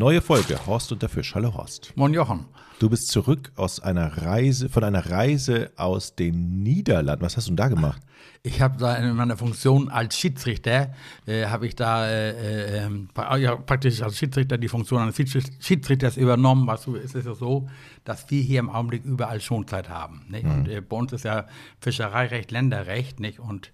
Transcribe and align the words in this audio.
Neue 0.00 0.22
Folge, 0.22 0.58
Horst 0.66 0.90
und 0.92 1.02
der 1.02 1.10
Fisch. 1.10 1.34
Hallo 1.34 1.52
Horst. 1.52 1.92
Moin 1.94 2.14
Jochen. 2.14 2.46
Du 2.78 2.88
bist 2.88 3.08
zurück 3.08 3.52
aus 3.56 3.80
einer 3.80 4.22
Reise, 4.22 4.70
von 4.70 4.82
einer 4.82 5.10
Reise 5.10 5.72
aus 5.76 6.16
den 6.16 6.62
Niederlanden. 6.62 7.22
Was 7.22 7.36
hast 7.36 7.48
du 7.48 7.50
denn 7.50 7.58
da 7.58 7.68
gemacht? 7.68 8.00
Ich 8.42 8.62
habe 8.62 8.78
da 8.78 8.96
in 8.96 9.14
meiner 9.14 9.36
Funktion 9.36 9.90
als 9.90 10.16
Schiedsrichter, 10.16 10.94
äh, 11.26 11.44
habe 11.48 11.66
ich 11.66 11.76
da 11.76 12.08
äh, 12.08 12.86
äh, 12.86 13.40
ja, 13.40 13.56
praktisch 13.56 14.00
als 14.00 14.16
Schiedsrichter 14.16 14.56
die 14.56 14.68
Funktion 14.68 15.02
eines 15.02 15.16
Schiedsrichters 15.16 16.16
übernommen. 16.16 16.66
Weißt 16.66 16.86
du, 16.86 16.96
es 16.96 17.14
ist 17.14 17.26
ja 17.26 17.34
so, 17.34 17.68
dass 18.04 18.30
wir 18.30 18.40
hier 18.40 18.60
im 18.60 18.70
Augenblick 18.70 19.04
überall 19.04 19.42
Schonzeit 19.42 19.90
haben. 19.90 20.24
Nicht? 20.30 20.44
Mhm. 20.44 20.50
Und 20.50 20.68
äh, 20.68 20.80
bei 20.80 20.96
uns 20.96 21.12
ist 21.12 21.26
ja 21.26 21.46
Fischereirecht, 21.78 22.50
Länderrecht, 22.52 23.20
nicht? 23.20 23.38
Und 23.38 23.70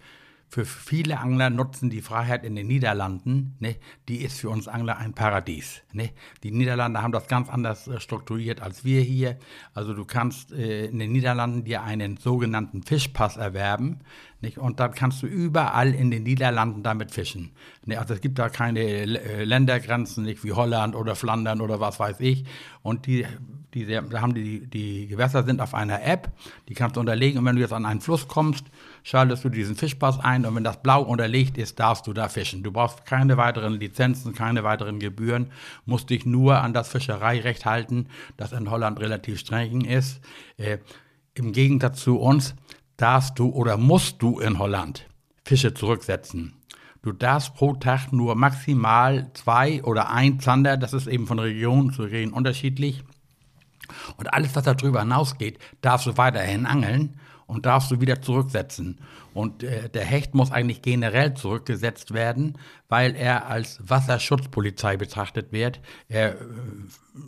für 0.48 0.64
viele 0.64 1.18
Angler 1.18 1.50
nutzen 1.50 1.90
die 1.90 2.00
Freiheit 2.00 2.44
in 2.44 2.54
den 2.54 2.66
Niederlanden, 2.66 3.56
ne, 3.58 3.76
die 4.08 4.18
ist 4.18 4.40
für 4.40 4.48
uns 4.48 4.68
Angler 4.68 4.96
ein 4.96 5.12
Paradies. 5.12 5.82
Ne. 5.92 6.10
Die 6.42 6.50
Niederlande 6.50 7.02
haben 7.02 7.12
das 7.12 7.26
ganz 7.26 7.48
anders 7.48 7.88
äh, 7.88 8.00
strukturiert 8.00 8.60
als 8.62 8.84
wir 8.84 9.00
hier. 9.00 9.38
Also 9.74 9.92
du 9.92 10.04
kannst 10.04 10.52
äh, 10.52 10.86
in 10.86 10.98
den 10.98 11.12
Niederlanden 11.12 11.64
dir 11.64 11.82
einen 11.82 12.16
sogenannten 12.16 12.82
Fischpass 12.82 13.36
erwerben 13.36 14.00
nicht? 14.40 14.58
und 14.58 14.80
dann 14.80 14.92
kannst 14.92 15.22
du 15.22 15.26
überall 15.26 15.92
in 15.92 16.10
den 16.10 16.22
Niederlanden 16.22 16.82
damit 16.82 17.10
fischen. 17.10 17.52
Ne. 17.84 17.98
Also 17.98 18.14
es 18.14 18.20
gibt 18.20 18.38
da 18.38 18.48
keine 18.48 18.80
äh, 18.80 19.44
Ländergrenzen, 19.44 20.24
nicht 20.24 20.44
wie 20.44 20.52
Holland 20.52 20.94
oder 20.94 21.16
Flandern 21.16 21.60
oder 21.60 21.80
was 21.80 21.98
weiß 21.98 22.20
ich. 22.20 22.44
Und 22.82 23.06
die 23.06 23.26
die, 23.76 23.84
da 23.84 24.22
haben 24.22 24.34
die, 24.34 24.66
die 24.66 25.06
Gewässer 25.06 25.44
sind 25.44 25.60
auf 25.60 25.74
einer 25.74 26.02
App, 26.02 26.32
die 26.68 26.74
kannst 26.74 26.96
du 26.96 27.00
unterlegen 27.00 27.38
und 27.38 27.44
wenn 27.44 27.56
du 27.56 27.62
jetzt 27.62 27.74
an 27.74 27.84
einen 27.84 28.00
Fluss 28.00 28.26
kommst, 28.26 28.64
schaltest 29.06 29.44
du 29.44 29.50
diesen 29.50 29.76
Fischpass 29.76 30.18
ein 30.18 30.44
und 30.44 30.56
wenn 30.56 30.64
das 30.64 30.82
blau 30.82 31.00
unterlegt 31.00 31.58
ist, 31.58 31.78
darfst 31.78 32.08
du 32.08 32.12
da 32.12 32.28
fischen. 32.28 32.64
Du 32.64 32.72
brauchst 32.72 33.06
keine 33.06 33.36
weiteren 33.36 33.74
Lizenzen, 33.74 34.34
keine 34.34 34.64
weiteren 34.64 34.98
Gebühren, 34.98 35.52
musst 35.84 36.10
dich 36.10 36.26
nur 36.26 36.60
an 36.60 36.72
das 36.72 36.88
Fischereirecht 36.88 37.64
halten, 37.64 38.08
das 38.36 38.50
in 38.50 38.68
Holland 38.68 38.98
relativ 38.98 39.38
streng 39.38 39.82
ist. 39.82 40.20
Äh, 40.56 40.78
Im 41.34 41.52
Gegensatz 41.52 42.00
zu 42.00 42.18
uns 42.18 42.56
darfst 42.96 43.38
du 43.38 43.50
oder 43.50 43.76
musst 43.76 44.20
du 44.22 44.40
in 44.40 44.58
Holland 44.58 45.06
Fische 45.44 45.72
zurücksetzen. 45.72 46.54
Du 47.02 47.12
darfst 47.12 47.54
pro 47.54 47.74
Tag 47.74 48.12
nur 48.12 48.34
maximal 48.34 49.30
zwei 49.34 49.84
oder 49.84 50.10
ein 50.10 50.40
Zander, 50.40 50.76
das 50.76 50.92
ist 50.92 51.06
eben 51.06 51.28
von 51.28 51.38
Region 51.38 51.92
zu 51.92 52.02
Region 52.02 52.32
unterschiedlich, 52.32 53.04
und 54.16 54.34
alles, 54.34 54.56
was 54.56 54.64
darüber 54.64 54.98
hinausgeht, 54.98 55.60
darfst 55.80 56.08
du 56.08 56.16
weiterhin 56.16 56.66
angeln 56.66 57.20
und 57.46 57.66
darfst 57.66 57.90
du 57.90 58.00
wieder 58.00 58.20
zurücksetzen. 58.20 58.98
Und 59.32 59.62
äh, 59.62 59.88
der 59.88 60.04
Hecht 60.04 60.34
muss 60.34 60.50
eigentlich 60.50 60.82
generell 60.82 61.34
zurückgesetzt 61.34 62.14
werden, 62.14 62.56
weil 62.88 63.14
er 63.14 63.48
als 63.48 63.78
Wasserschutzpolizei 63.86 64.96
betrachtet 64.96 65.52
wird. 65.52 65.80
Er 66.08 66.32
äh, 66.32 66.36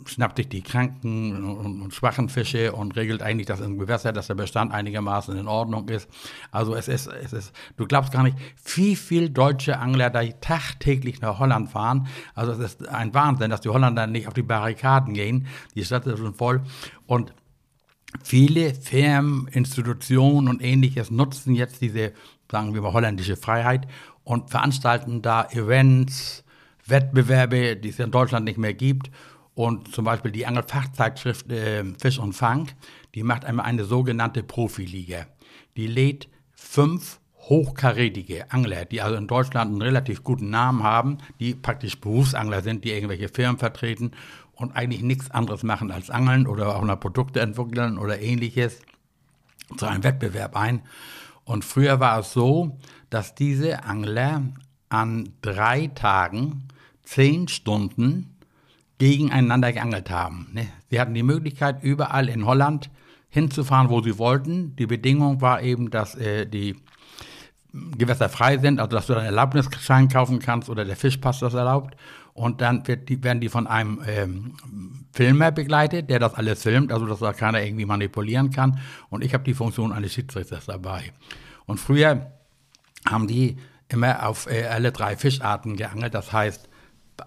schnappt 0.05 0.37
sich 0.37 0.49
die 0.49 0.61
kranken 0.61 1.45
und, 1.45 1.81
und, 1.81 1.93
schwachen 1.93 2.27
Fische 2.27 2.73
und 2.73 2.95
regelt 2.95 3.21
eigentlich 3.21 3.45
das 3.47 3.59
im 3.59 3.77
Gewässer, 3.77 4.11
dass 4.11 4.27
der 4.27 4.35
Bestand 4.35 4.73
einigermaßen 4.73 5.37
in 5.37 5.47
Ordnung 5.47 5.87
ist. 5.89 6.09
Also 6.51 6.75
es 6.75 6.87
ist, 6.87 7.07
es 7.07 7.31
ist, 7.31 7.53
du 7.77 7.85
glaubst 7.85 8.11
gar 8.11 8.23
nicht, 8.23 8.37
wie 8.75 8.95
viel 8.95 9.29
deutsche 9.29 9.79
Angler 9.79 10.09
da 10.09 10.23
tagtäglich 10.23 11.21
nach 11.21 11.39
Holland 11.39 11.69
fahren. 11.69 12.07
Also 12.33 12.51
es 12.53 12.59
ist 12.59 12.87
ein 12.89 13.13
Wahnsinn, 13.13 13.51
dass 13.51 13.61
die 13.61 13.69
Holländer 13.69 14.07
nicht 14.07 14.27
auf 14.27 14.33
die 14.33 14.41
Barrikaden 14.41 15.13
gehen. 15.13 15.47
Die 15.75 15.85
Stadt 15.85 16.05
ist 16.07 16.17
schon 16.17 16.33
voll. 16.33 16.61
Und 17.05 17.33
viele 18.23 18.73
Firmen, 18.73 19.47
Institutionen 19.47 20.47
und 20.47 20.63
ähnliches 20.63 21.11
nutzen 21.11 21.55
jetzt 21.55 21.81
diese, 21.81 22.13
sagen 22.51 22.73
wir 22.73 22.81
mal, 22.81 22.93
holländische 22.93 23.35
Freiheit 23.35 23.87
und 24.23 24.49
veranstalten 24.49 25.21
da 25.21 25.47
Events, 25.51 26.43
Wettbewerbe, 26.85 27.75
die 27.75 27.89
es 27.89 27.99
in 27.99 28.11
Deutschland 28.11 28.45
nicht 28.45 28.57
mehr 28.57 28.73
gibt. 28.73 29.11
Und 29.55 29.93
zum 29.93 30.05
Beispiel 30.05 30.31
die 30.31 30.45
Angelfachzeitschrift 30.45 31.51
äh, 31.51 31.83
Fisch 31.99 32.17
und 32.17 32.33
Fang, 32.33 32.69
die 33.13 33.23
macht 33.23 33.45
einmal 33.45 33.65
eine 33.65 33.83
sogenannte 33.83 34.43
Profiliga. 34.43 35.25
Die 35.75 35.87
lädt 35.87 36.29
fünf 36.53 37.19
hochkarätige 37.49 38.51
Angler, 38.51 38.85
die 38.85 39.01
also 39.01 39.17
in 39.17 39.27
Deutschland 39.27 39.71
einen 39.71 39.81
relativ 39.81 40.23
guten 40.23 40.49
Namen 40.49 40.83
haben, 40.83 41.17
die 41.39 41.55
praktisch 41.55 41.99
Berufsangler 41.99 42.61
sind, 42.61 42.83
die 42.83 42.91
irgendwelche 42.91 43.27
Firmen 43.27 43.57
vertreten 43.57 44.11
und 44.59 44.75
eigentlich 44.75 45.01
nichts 45.01 45.31
anderes 45.31 45.63
machen 45.63 45.89
als 45.89 46.09
angeln 46.09 46.45
oder 46.45 46.75
auch 46.75 46.83
noch 46.83 46.99
Produkte 46.99 47.39
entwickeln 47.39 47.97
oder 47.97 48.21
ähnliches 48.21 48.81
zu 49.77 49.85
einem 49.85 50.03
Wettbewerb 50.03 50.55
ein. 50.55 50.81
Und 51.45 51.63
früher 51.63 51.99
war 51.99 52.19
es 52.19 52.33
so, 52.33 52.77
dass 53.09 53.35
diese 53.35 53.85
Angler 53.85 54.43
an 54.89 55.29
drei 55.41 55.87
Tagen 55.87 56.67
zehn 57.03 57.47
Stunden 57.47 58.35
gegeneinander 58.97 59.71
geangelt 59.71 60.09
haben. 60.09 60.49
Ne? 60.53 60.67
Sie 60.89 60.99
hatten 60.99 61.13
die 61.13 61.23
Möglichkeit, 61.23 61.81
überall 61.81 62.27
in 62.27 62.45
Holland 62.45 62.89
hinzufahren, 63.29 63.89
wo 63.89 64.01
sie 64.01 64.17
wollten. 64.17 64.75
Die 64.75 64.87
Bedingung 64.87 65.39
war 65.39 65.61
eben, 65.61 65.89
dass 65.89 66.15
äh, 66.15 66.45
die 66.45 66.75
Gewässer 67.71 68.27
frei 68.27 68.57
sind, 68.57 68.79
also 68.79 68.91
dass 68.91 69.07
du 69.07 69.13
einen 69.13 69.27
Erlaubnisschein 69.27 70.09
kaufen 70.09 70.39
kannst 70.39 70.69
oder 70.69 70.83
der 70.83 70.97
Fischpass 70.97 71.39
das 71.39 71.53
erlaubt 71.53 71.95
und 72.39 72.61
dann 72.61 72.83
die, 72.83 73.21
werden 73.21 73.41
die 73.41 73.49
von 73.49 73.67
einem 73.67 74.01
ähm, 74.07 74.53
Filmer 75.11 75.51
begleitet, 75.51 76.09
der 76.09 76.19
das 76.19 76.35
alles 76.35 76.63
filmt, 76.63 76.93
also 76.93 77.05
dass 77.05 77.19
da 77.19 77.33
keiner 77.33 77.61
irgendwie 77.61 77.85
manipulieren 77.85 78.49
kann. 78.49 78.79
Und 79.09 79.25
ich 79.25 79.33
habe 79.33 79.43
die 79.43 79.53
Funktion 79.53 79.91
eines 79.91 80.13
Schiedsrichters 80.13 80.65
dabei. 80.65 81.11
Und 81.65 81.81
früher 81.81 82.31
haben 83.05 83.27
die 83.27 83.57
immer 83.89 84.25
auf 84.25 84.49
äh, 84.49 84.67
alle 84.67 84.93
drei 84.93 85.17
Fischarten 85.17 85.75
geangelt, 85.75 86.13
das 86.13 86.31
heißt 86.31 86.69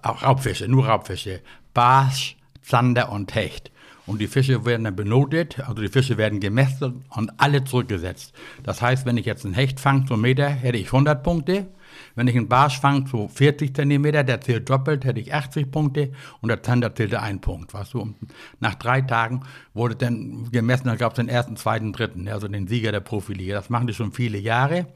auch 0.00 0.22
Raubfische, 0.22 0.66
nur 0.66 0.86
Raubfische, 0.86 1.42
Barsch, 1.74 2.38
Zander 2.62 3.12
und 3.12 3.34
Hecht. 3.34 3.70
Und 4.06 4.18
die 4.18 4.28
Fische 4.28 4.64
werden 4.64 4.84
dann 4.84 4.96
benotet, 4.96 5.60
also 5.60 5.82
die 5.82 5.88
Fische 5.88 6.16
werden 6.16 6.40
gemessen 6.40 7.04
und 7.10 7.32
alle 7.36 7.64
zurückgesetzt. 7.64 8.32
Das 8.62 8.80
heißt, 8.80 9.04
wenn 9.04 9.18
ich 9.18 9.26
jetzt 9.26 9.44
einen 9.44 9.52
Hecht 9.52 9.78
fange 9.78 10.06
zum 10.06 10.22
Meter, 10.22 10.48
hätte 10.48 10.78
ich 10.78 10.86
100 10.86 11.22
Punkte. 11.22 11.66
Wenn 12.14 12.28
ich 12.28 12.36
einen 12.36 12.48
Barsch 12.48 12.80
fange 12.80 13.04
zu 13.04 13.28
40 13.28 13.74
Zentimeter, 13.74 14.24
der 14.24 14.40
zählt 14.40 14.68
doppelt, 14.68 15.04
hätte 15.04 15.20
ich 15.20 15.32
80 15.32 15.70
Punkte 15.70 16.12
und 16.40 16.48
der 16.48 16.62
Zander 16.62 16.94
zählte 16.94 17.20
ein 17.20 17.40
Punkt. 17.40 17.72
Weißt 17.74 17.94
du? 17.94 18.00
Und 18.00 18.16
nach 18.60 18.74
drei 18.74 19.00
Tagen 19.00 19.42
wurde 19.74 19.96
dann 19.96 20.50
gemessen, 20.50 20.88
da 20.88 20.96
gab 20.96 21.12
es 21.12 21.16
den 21.16 21.28
ersten, 21.28 21.56
zweiten, 21.56 21.92
dritten, 21.92 22.28
also 22.28 22.48
den 22.48 22.66
Sieger 22.66 22.92
der 22.92 23.00
Profiliga. 23.00 23.54
Das 23.54 23.70
machen 23.70 23.86
die 23.86 23.94
schon 23.94 24.12
viele 24.12 24.38
Jahre. 24.38 24.86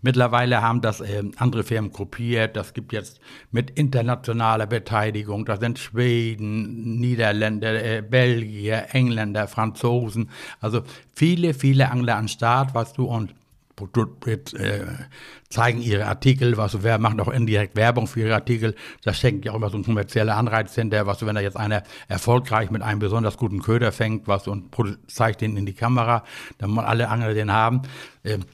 Mittlerweile 0.00 0.62
haben 0.62 0.80
das 0.80 1.00
äh, 1.00 1.22
andere 1.36 1.64
Firmen 1.64 1.92
kopiert. 1.92 2.56
Das 2.56 2.74
gibt 2.74 2.92
jetzt 2.92 3.20
mit 3.50 3.70
internationaler 3.70 4.66
Beteiligung. 4.66 5.44
Da 5.44 5.56
sind 5.56 5.78
Schweden, 5.78 6.98
Niederländer, 7.00 7.82
äh, 7.84 8.02
Belgier, 8.02 8.86
Engländer, 8.92 9.48
Franzosen. 9.48 10.30
Also 10.60 10.82
viele, 11.14 11.54
viele 11.54 11.90
Angler 11.90 12.16
an 12.16 12.28
Start, 12.28 12.74
weißt 12.74 12.98
du, 12.98 13.04
und 13.04 13.34
äh, 14.54 14.80
zeigen 15.48 15.80
ihre 15.80 16.06
Artikel, 16.06 16.56
was 16.56 16.82
wer 16.82 16.98
macht 16.98 17.20
auch 17.20 17.28
indirekt 17.28 17.76
Werbung 17.76 18.06
für 18.06 18.20
ihre 18.20 18.34
Artikel. 18.34 18.74
Das 19.02 19.18
schenkt 19.18 19.44
ja 19.44 19.52
auch 19.52 19.56
immer 19.56 19.70
so 19.70 19.78
ein 19.78 19.84
kommerzieller 19.84 20.36
Anreiz 20.36 20.74
hinter, 20.74 21.06
was 21.06 21.24
wenn 21.24 21.34
da 21.34 21.40
jetzt 21.40 21.56
einer 21.56 21.82
erfolgreich 22.08 22.70
mit 22.70 22.82
einem 22.82 22.98
besonders 22.98 23.36
guten 23.36 23.62
Köder 23.62 23.92
fängt, 23.92 24.28
was 24.28 24.48
und 24.48 24.74
zeigt 25.06 25.40
den 25.40 25.56
in 25.56 25.66
die 25.66 25.74
Kamera, 25.74 26.24
dann 26.58 26.70
muss 26.70 26.84
alle 26.84 27.08
Angler 27.08 27.34
den 27.34 27.52
haben. 27.52 27.82
Ähm, 28.24 28.44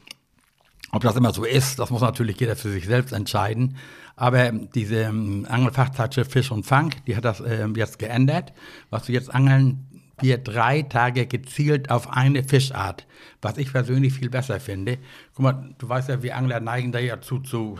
ob 0.91 1.03
das 1.03 1.17
immer 1.17 1.33
so 1.33 1.45
ist, 1.45 1.79
das 1.79 1.91
muss 1.91 2.01
natürlich 2.01 2.41
jeder 2.41 2.57
für 2.57 2.71
sich 2.71 2.87
selbst 2.87 3.13
entscheiden. 3.13 3.77
Aber 4.17 4.51
diese 4.51 5.03
ähm, 5.03 5.47
Angelfachzeitschrift 5.49 6.33
Fisch 6.33 6.51
und 6.51 6.65
Fang, 6.65 6.93
die 7.07 7.15
hat 7.15 7.25
das 7.25 7.41
ähm, 7.41 7.75
jetzt 7.77 7.99
geändert. 7.99 8.53
Was 8.91 9.05
du 9.05 9.13
jetzt 9.13 9.33
angeln 9.33 9.87
wir 10.21 10.39
drei 10.39 10.83
Tage 10.83 11.27
gezielt 11.27 11.91
auf 11.91 12.11
eine 12.13 12.45
Fischart, 12.45 13.07
was 13.41 13.59
ich 13.59 13.73
persönlich 13.73 14.15
viel 14.15 14.31
besser 14.31 14.61
finde. 14.61 14.99
Guck 15.35 15.43
mal, 15.43 15.75
du 15.79 15.89
weißt 15.89 16.09
ja, 16.09 16.23
wir 16.23 16.37
Angler 16.37 16.61
neigen 16.61 16.93
da 16.93 16.99
ja 16.99 17.21
zu, 17.21 17.39
zu 17.41 17.79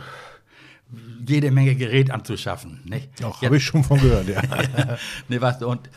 jede 1.27 1.51
Menge 1.51 1.75
Gerät 1.75 2.11
anzuschaffen. 2.11 2.81
Nicht? 2.85 3.25
Auch 3.25 3.43
habe 3.43 3.57
ich 3.57 3.65
schon 3.65 3.85
von 3.85 4.01
gehört, 4.01 4.29
ja. 4.29 4.43
nee, 5.29 5.41
weißt 5.41 5.63
du, 5.63 5.69
und 5.69 5.91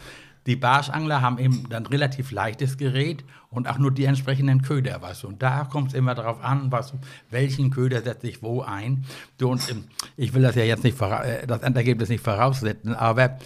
die 0.48 0.56
Barschangler 0.56 1.22
haben 1.22 1.38
eben 1.38 1.70
dann 1.70 1.86
relativ 1.86 2.32
leichtes 2.32 2.78
Gerät 2.78 3.24
und 3.52 3.68
auch 3.68 3.78
nur 3.78 3.92
die 3.92 4.06
entsprechenden 4.06 4.64
Köder, 4.64 5.00
weißt 5.02 5.24
du. 5.24 5.28
Und 5.28 5.44
da 5.44 5.66
kommt 5.66 5.90
es 5.90 5.94
immer 5.94 6.16
darauf 6.16 6.44
an, 6.44 6.72
weißt 6.72 6.94
du, 6.94 7.00
welchen 7.30 7.70
Köder 7.70 8.02
setze 8.02 8.28
ich 8.28 8.42
wo 8.42 8.62
ein. 8.62 9.06
Du, 9.38 9.52
und 9.52 9.70
ähm, 9.70 9.84
ich 10.18 10.34
will 10.34 10.42
das 10.42 10.56
ja 10.56 10.64
jetzt 10.64 10.84
nicht, 10.84 11.00
äh, 11.00 11.46
das 11.46 11.62
Endergebnis 11.62 12.10
nicht 12.10 12.24
voraussetzen, 12.24 12.96
aber 12.96 13.38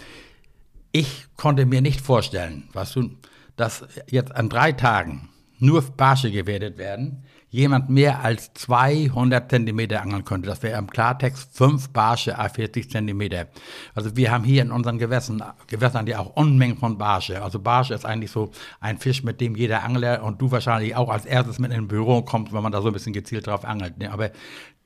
ich 0.92 1.26
konnte 1.36 1.66
mir 1.66 1.80
nicht 1.80 2.00
vorstellen, 2.00 2.68
was 2.72 2.92
du, 2.92 3.10
dass 3.56 3.86
jetzt 4.08 4.34
an 4.34 4.48
drei 4.48 4.72
Tagen 4.72 5.28
nur 5.58 5.82
Barsche 5.82 6.30
gewertet 6.30 6.78
werden, 6.78 7.24
jemand 7.56 7.88
mehr 7.88 8.22
als 8.22 8.52
200 8.54 9.50
Zentimeter 9.50 10.02
angeln 10.02 10.24
könnte. 10.24 10.48
Das 10.48 10.62
wäre 10.62 10.78
im 10.78 10.90
Klartext 10.90 11.56
fünf 11.56 11.88
Barsche 11.88 12.38
a 12.38 12.48
40 12.48 12.90
Zentimeter. 12.90 13.46
Also 13.94 14.14
wir 14.16 14.30
haben 14.30 14.44
hier 14.44 14.62
in 14.62 14.70
unseren 14.70 14.98
Gewässern, 14.98 15.42
Gewässern 15.66 16.06
ja 16.06 16.18
auch 16.18 16.36
Unmengen 16.36 16.76
von 16.76 16.98
Barsche. 16.98 17.42
Also 17.42 17.60
Barsche 17.60 17.94
ist 17.94 18.04
eigentlich 18.04 18.30
so 18.30 18.50
ein 18.80 18.98
Fisch, 18.98 19.22
mit 19.22 19.40
dem 19.40 19.56
jeder 19.56 19.84
Angler 19.84 20.22
und 20.22 20.42
du 20.42 20.50
wahrscheinlich 20.50 20.96
auch 20.96 21.08
als 21.08 21.24
erstes 21.24 21.58
mit 21.58 21.70
in 21.70 21.78
ein 21.78 21.88
Büro 21.88 22.22
kommst, 22.22 22.52
wenn 22.52 22.62
man 22.62 22.72
da 22.72 22.82
so 22.82 22.88
ein 22.88 22.92
bisschen 22.92 23.14
gezielt 23.14 23.46
drauf 23.46 23.64
angelt. 23.64 23.96
Ne? 23.98 24.12
Aber 24.12 24.30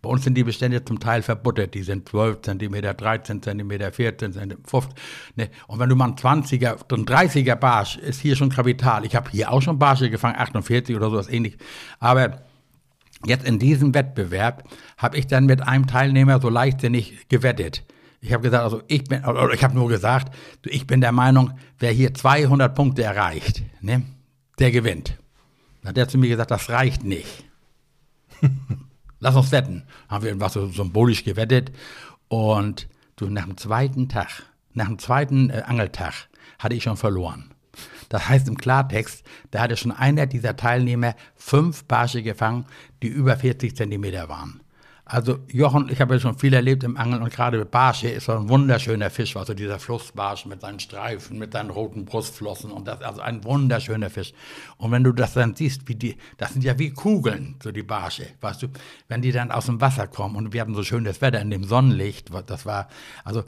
Bei 0.03 0.09
uns 0.09 0.25
sind 0.25 0.35
die 0.35 0.45
Bestände 0.45 0.83
zum 0.83 0.99
Teil 0.99 1.23
verbuttert. 1.23 1.75
Die 1.75 1.83
sind 1.83 2.09
12 2.09 2.41
cm, 2.43 2.97
13 2.97 3.43
cm, 3.43 3.93
14 3.93 4.33
cm, 4.33 4.57
15 4.65 4.95
ne? 5.37 5.51
Und 5.67 5.79
wenn 5.79 5.89
du 5.91 5.97
mal 5.97 6.07
einen 6.07 6.15
20er, 6.15 6.79
so 6.89 6.97
ein 6.97 7.05
30er 7.05 7.55
Barsch 7.55 7.99
ist 7.99 8.21
hier 8.21 8.35
schon 8.35 8.49
Kapital. 8.49 9.05
Ich 9.05 9.15
habe 9.15 9.31
hier 9.31 9.53
auch 9.53 9.61
schon 9.61 9.79
Barsche 9.79 10.09
gefangen, 10.09 10.37
48 10.37 10.97
oder 10.97 11.11
sowas 11.11 11.29
ähnlich. 11.29 11.59
Aber 11.99 12.43
jetzt 13.27 13.47
in 13.47 13.59
diesem 13.59 13.95
Wettbewerb 13.95 14.65
habe 14.97 15.19
ich 15.19 15.27
dann 15.27 15.45
mit 15.45 15.63
einem 15.63 15.87
Teilnehmer 15.87 16.41
so 16.41 16.49
leichtsinnig 16.49 17.29
gewettet. 17.29 17.85
Ich 18.23 18.33
habe 18.33 18.43
gesagt, 18.43 18.65
also 18.65 18.83
ich 18.87 19.05
bin, 19.05 19.25
oder 19.25 19.53
ich 19.53 19.65
habe 19.65 19.75
nur 19.75 19.89
gesagt, 19.89 20.35
ich 20.65 20.87
bin 20.87 21.01
der 21.01 21.13
Meinung, 21.13 21.53
wer 21.79 21.91
hier 21.91 22.15
200 22.15 22.75
Punkte 22.75 23.03
erreicht, 23.03 23.63
ne, 23.81 24.03
der 24.59 24.71
gewinnt. 24.71 25.19
Dann 25.83 25.91
hat 25.91 25.97
der 25.97 26.09
zu 26.09 26.19
mir 26.19 26.29
gesagt, 26.29 26.51
das 26.51 26.69
reicht 26.71 27.05
nicht. 27.05 27.45
Lass 29.21 29.37
uns 29.37 29.53
wetten. 29.53 29.85
Haben 30.09 30.25
wir 30.25 30.41
was 30.41 30.55
so 30.55 30.67
symbolisch 30.69 31.25
gewettet. 31.25 31.73
Und 32.29 32.89
du, 33.17 33.29
nach 33.29 33.45
dem 33.45 33.57
zweiten 33.57 34.09
Tag, 34.09 34.43
nach 34.73 34.87
dem 34.87 34.99
zweiten 34.99 35.51
äh, 35.51 35.63
Angeltag, 35.67 36.29
hatte 36.59 36.75
ich 36.75 36.83
schon 36.83 36.97
verloren. 36.97 37.53
Das 38.09 38.29
heißt 38.29 38.49
im 38.49 38.57
Klartext, 38.57 39.25
da 39.51 39.61
hatte 39.61 39.77
schon 39.77 39.93
einer 39.93 40.27
dieser 40.27 40.57
Teilnehmer 40.57 41.15
fünf 41.37 41.85
Barsche 41.85 42.23
gefangen, 42.23 42.67
die 43.03 43.09
über 43.09 43.37
40 43.37 43.77
Zentimeter 43.77 44.29
waren. 44.29 44.61
Also 45.13 45.41
Jochen, 45.49 45.89
ich 45.91 46.01
habe 46.01 46.15
ja 46.15 46.21
schon 46.21 46.39
viel 46.39 46.55
erlebt 46.55 46.85
im 46.85 46.97
Angeln 46.97 47.21
und 47.21 47.33
gerade 47.33 47.65
Barsche 47.65 48.09
ist 48.09 48.27
so 48.27 48.33
ein 48.33 48.49
wunderschöner 48.49 49.11
Fisch, 49.11 49.37
also 49.37 49.55
dieser 49.55 49.81
Flussbarsch 49.81 50.47
mit 50.47 50.61
seinen 50.61 50.79
Streifen, 50.79 51.37
mit 51.37 51.53
seinen 51.53 51.71
roten 51.71 52.05
Brustflossen 52.05 52.71
und 52.71 52.87
das 52.87 53.03
also 53.03 53.21
ein 53.21 53.43
wunderschöner 53.43 54.09
Fisch. 54.09 54.33
Und 54.77 54.93
wenn 54.93 55.03
du 55.03 55.11
das 55.11 55.33
dann 55.33 55.57
siehst, 55.57 55.89
wie 55.89 55.97
die, 55.97 56.17
das 56.37 56.53
sind 56.53 56.63
ja 56.63 56.79
wie 56.79 56.91
Kugeln, 56.91 57.57
so 57.61 57.73
die 57.73 57.83
Barsche, 57.83 58.29
weißt 58.41 58.63
du, 58.63 58.69
wenn 59.09 59.21
die 59.21 59.33
dann 59.33 59.51
aus 59.51 59.67
dem 59.67 59.81
Wasser 59.81 60.07
kommen 60.07 60.37
und 60.37 60.53
wir 60.53 60.61
hatten 60.61 60.77
so 60.77 60.85
schönes 60.85 61.21
Wetter 61.21 61.41
in 61.41 61.51
dem 61.51 61.65
Sonnenlicht, 61.65 62.31
das 62.47 62.65
war, 62.65 62.87
also 63.25 63.43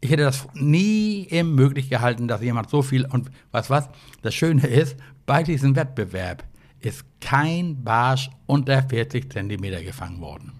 ich 0.00 0.12
hätte 0.12 0.22
das 0.22 0.46
nie 0.54 1.22
im 1.24 1.56
möglich 1.56 1.90
gehalten, 1.90 2.28
dass 2.28 2.40
jemand 2.40 2.70
so 2.70 2.82
viel 2.82 3.04
und 3.04 3.32
was 3.50 3.68
was, 3.68 3.88
das 4.22 4.32
Schöne 4.32 4.64
ist, 4.64 4.96
bei 5.26 5.42
diesem 5.42 5.74
Wettbewerb 5.74 6.44
ist 6.78 7.04
kein 7.20 7.82
Barsch 7.82 8.30
unter 8.46 8.80
40 8.80 9.32
Zentimeter 9.32 9.82
gefangen 9.82 10.20
worden. 10.20 10.59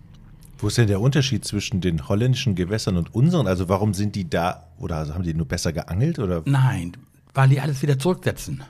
Wo 0.60 0.68
ist 0.68 0.78
denn 0.78 0.88
der 0.88 1.00
Unterschied 1.00 1.44
zwischen 1.44 1.80
den 1.80 2.08
holländischen 2.08 2.54
Gewässern 2.54 2.96
und 2.96 3.14
unseren? 3.14 3.46
Also 3.46 3.68
warum 3.68 3.94
sind 3.94 4.14
die 4.14 4.28
da 4.28 4.68
oder 4.78 4.96
also 4.96 5.14
haben 5.14 5.22
die 5.22 5.34
nur 5.34 5.48
besser 5.48 5.72
geangelt 5.72 6.18
oder? 6.18 6.42
Nein, 6.44 6.96
weil 7.34 7.48
die 7.48 7.60
alles 7.60 7.82
wieder 7.82 7.98
zurücksetzen. 7.98 8.62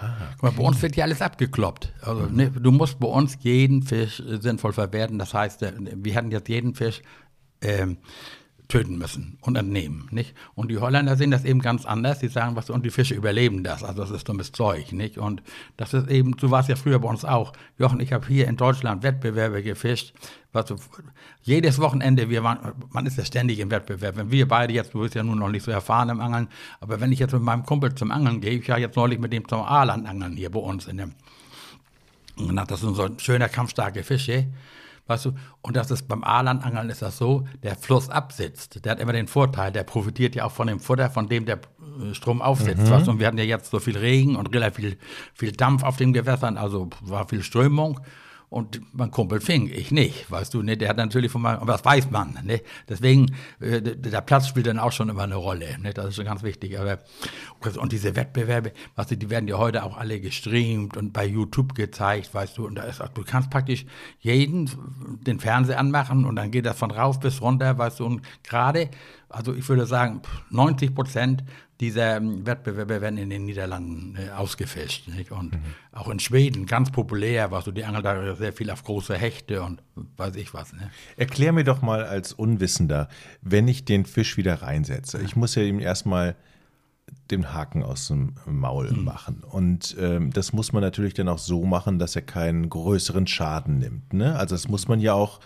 Ah, 0.00 0.34
okay. 0.38 0.54
bei 0.56 0.62
uns 0.64 0.82
wird 0.82 0.96
ja 0.96 1.04
alles 1.04 1.22
abgekloppt. 1.22 1.92
Also, 2.00 2.26
ne, 2.26 2.50
du 2.50 2.72
musst 2.72 2.98
bei 2.98 3.06
uns 3.06 3.38
jeden 3.40 3.82
Fisch 3.82 4.22
sinnvoll 4.40 4.72
verwerten. 4.72 5.18
Das 5.18 5.34
heißt, 5.34 5.62
äh, 5.62 5.72
wir 5.78 6.16
hatten 6.16 6.30
jetzt 6.30 6.48
jeden 6.48 6.74
Fisch 6.74 7.00
ähm, 7.60 7.98
töten 8.68 8.96
müssen 8.96 9.36
und 9.42 9.56
entnehmen, 9.56 10.08
nicht? 10.10 10.34
Und 10.54 10.70
die 10.70 10.78
Holländer 10.78 11.16
sehen 11.16 11.30
das 11.30 11.44
eben 11.44 11.60
ganz 11.60 11.84
anders. 11.84 12.20
Sie 12.20 12.28
sagen, 12.28 12.56
was, 12.56 12.70
und 12.70 12.84
die 12.84 12.90
Fische 12.90 13.14
überleben 13.14 13.62
das. 13.62 13.84
Also 13.84 14.02
das 14.02 14.10
ist 14.10 14.28
dummes 14.28 14.52
Zeug, 14.52 14.92
nicht? 14.92 15.18
Und 15.18 15.42
das 15.76 15.92
ist 15.92 16.08
eben, 16.08 16.34
so 16.40 16.50
war 16.50 16.60
es 16.60 16.68
ja 16.68 16.76
früher 16.76 16.98
bei 16.98 17.08
uns 17.08 17.24
auch. 17.24 17.52
Jochen, 17.78 18.00
ich 18.00 18.12
habe 18.12 18.26
hier 18.26 18.48
in 18.48 18.56
Deutschland 18.56 19.02
Wettbewerbe 19.02 19.62
gefischt. 19.62 20.14
Was, 20.52 20.72
jedes 21.42 21.78
Wochenende, 21.78 22.30
wir 22.30 22.42
waren, 22.42 22.72
man 22.90 23.06
ist 23.06 23.18
ja 23.18 23.24
ständig 23.24 23.58
im 23.58 23.70
Wettbewerb. 23.70 24.16
Wenn 24.16 24.30
wir 24.30 24.48
beide 24.48 24.72
jetzt, 24.72 24.94
du 24.94 25.00
bist 25.00 25.14
ja 25.14 25.22
nun 25.22 25.38
noch 25.38 25.50
nicht 25.50 25.64
so 25.64 25.70
erfahren 25.70 26.08
im 26.08 26.20
Angeln, 26.20 26.48
aber 26.80 27.00
wenn 27.00 27.12
ich 27.12 27.18
jetzt 27.18 27.32
mit 27.32 27.42
meinem 27.42 27.66
Kumpel 27.66 27.94
zum 27.94 28.10
Angeln 28.10 28.40
gehe, 28.40 28.52
ich 28.52 28.66
ja 28.66 28.78
jetzt 28.78 28.96
neulich 28.96 29.18
mit 29.18 29.32
dem 29.32 29.46
zum 29.46 29.60
Aaland 29.60 30.06
angeln 30.06 30.36
hier 30.36 30.50
bei 30.50 30.60
uns 30.60 30.86
in 30.86 30.96
dem, 30.96 31.12
und 32.36 32.56
das 32.56 32.80
sind 32.80 32.96
so 32.96 33.08
schöner, 33.18 33.48
kampfstarke 33.48 34.02
Fische. 34.02 34.46
Weißt 35.06 35.26
du, 35.26 35.32
und 35.60 35.76
das 35.76 35.90
ist 35.90 36.08
beim 36.08 36.24
Aalandangeln 36.24 36.88
ist 36.88 37.02
das 37.02 37.18
so, 37.18 37.46
der 37.62 37.76
Fluss 37.76 38.08
absitzt. 38.08 38.84
Der 38.84 38.92
hat 38.92 39.00
immer 39.00 39.12
den 39.12 39.26
Vorteil, 39.26 39.70
der 39.70 39.82
profitiert 39.84 40.34
ja 40.34 40.44
auch 40.44 40.52
von 40.52 40.66
dem 40.66 40.80
Futter, 40.80 41.10
von 41.10 41.28
dem 41.28 41.44
der 41.44 41.58
äh, 42.00 42.14
Strom 42.14 42.40
aufsetzt. 42.40 42.84
Mhm. 42.84 42.90
Weißt 42.90 43.06
du, 43.06 43.10
und 43.10 43.18
wir 43.18 43.26
hatten 43.26 43.38
ja 43.38 43.44
jetzt 43.44 43.70
so 43.70 43.80
viel 43.80 43.98
Regen 43.98 44.36
und 44.36 44.54
relativ 44.54 44.84
viel, 44.84 44.98
viel 45.34 45.52
Dampf 45.52 45.82
auf 45.82 45.96
den 45.96 46.12
Gewässern, 46.12 46.56
also 46.56 46.88
war 47.02 47.28
viel 47.28 47.42
Strömung. 47.42 48.00
Und 48.54 48.80
mein 48.92 49.10
Kumpel 49.10 49.40
fing, 49.40 49.68
ich 49.68 49.90
nicht, 49.90 50.30
weißt 50.30 50.54
du, 50.54 50.62
ne, 50.62 50.76
der 50.76 50.88
hat 50.88 50.96
natürlich 50.96 51.32
von 51.32 51.42
meinem, 51.42 51.58
aber 51.58 51.72
das 51.72 51.84
weiß 51.84 52.12
man, 52.12 52.38
ne, 52.44 52.60
deswegen, 52.88 53.34
äh, 53.58 53.82
der 53.82 54.20
Platz 54.20 54.46
spielt 54.46 54.68
dann 54.68 54.78
auch 54.78 54.92
schon 54.92 55.08
immer 55.08 55.24
eine 55.24 55.34
Rolle, 55.34 55.76
ne, 55.80 55.92
das 55.92 56.10
ist 56.10 56.14
schon 56.14 56.24
ganz 56.24 56.44
wichtig, 56.44 56.78
aber, 56.78 57.00
und 57.76 57.90
diese 57.90 58.14
Wettbewerbe, 58.14 58.70
weißt 58.94 59.10
du, 59.10 59.16
die 59.16 59.28
werden 59.28 59.48
ja 59.48 59.58
heute 59.58 59.82
auch 59.82 59.96
alle 59.96 60.20
gestreamt 60.20 60.96
und 60.96 61.12
bei 61.12 61.26
YouTube 61.26 61.74
gezeigt, 61.74 62.32
weißt 62.32 62.56
du, 62.56 62.66
und 62.66 62.76
da 62.76 62.84
ist 62.84 63.02
du 63.14 63.24
kannst 63.24 63.50
praktisch 63.50 63.86
jeden 64.20 64.70
den 65.26 65.40
Fernseher 65.40 65.80
anmachen 65.80 66.24
und 66.24 66.36
dann 66.36 66.52
geht 66.52 66.64
das 66.64 66.78
von 66.78 66.92
rauf 66.92 67.18
bis 67.18 67.42
runter, 67.42 67.76
weißt 67.76 67.98
du, 67.98 68.06
und 68.06 68.22
gerade, 68.44 68.88
also 69.34 69.54
ich 69.54 69.68
würde 69.68 69.86
sagen, 69.86 70.22
90 70.50 70.94
Prozent 70.94 71.44
dieser 71.80 72.16
ähm, 72.16 72.46
Wettbewerbe 72.46 73.00
werden 73.00 73.18
in 73.18 73.30
den 73.30 73.44
Niederlanden 73.44 74.16
äh, 74.16 74.30
ausgefischt. 74.30 75.08
Nicht? 75.08 75.32
Und 75.32 75.54
mhm. 75.54 75.60
auch 75.92 76.08
in 76.08 76.20
Schweden 76.20 76.66
ganz 76.66 76.90
populär, 76.90 77.50
was 77.50 77.64
so 77.64 77.72
die 77.72 77.84
Angel 77.84 78.02
da 78.02 78.36
sehr 78.36 78.52
viel 78.52 78.70
auf 78.70 78.84
große 78.84 79.16
Hechte 79.16 79.62
und 79.62 79.82
weiß 80.16 80.36
ich 80.36 80.54
was. 80.54 80.72
Ne? 80.72 80.90
Erklär 81.16 81.52
mir 81.52 81.64
doch 81.64 81.82
mal 81.82 82.04
als 82.04 82.32
Unwissender, 82.32 83.08
wenn 83.42 83.66
ich 83.66 83.84
den 83.84 84.06
Fisch 84.06 84.36
wieder 84.36 84.62
reinsetze. 84.62 85.20
Ich 85.22 85.34
muss 85.34 85.56
ja 85.56 85.62
ihm 85.62 85.80
erstmal 85.80 86.36
den 87.30 87.52
Haken 87.52 87.82
aus 87.82 88.08
dem 88.08 88.34
Maul 88.46 88.92
mhm. 88.92 89.04
machen. 89.04 89.42
Und 89.42 89.96
ähm, 89.98 90.30
das 90.32 90.52
muss 90.52 90.72
man 90.72 90.82
natürlich 90.82 91.14
dann 91.14 91.28
auch 91.28 91.38
so 91.38 91.64
machen, 91.64 91.98
dass 91.98 92.14
er 92.14 92.22
keinen 92.22 92.68
größeren 92.68 93.26
Schaden 93.26 93.78
nimmt. 93.78 94.12
Ne? 94.12 94.36
Also 94.36 94.54
das 94.54 94.68
muss 94.68 94.88
man 94.88 95.00
ja 95.00 95.14
auch 95.14 95.40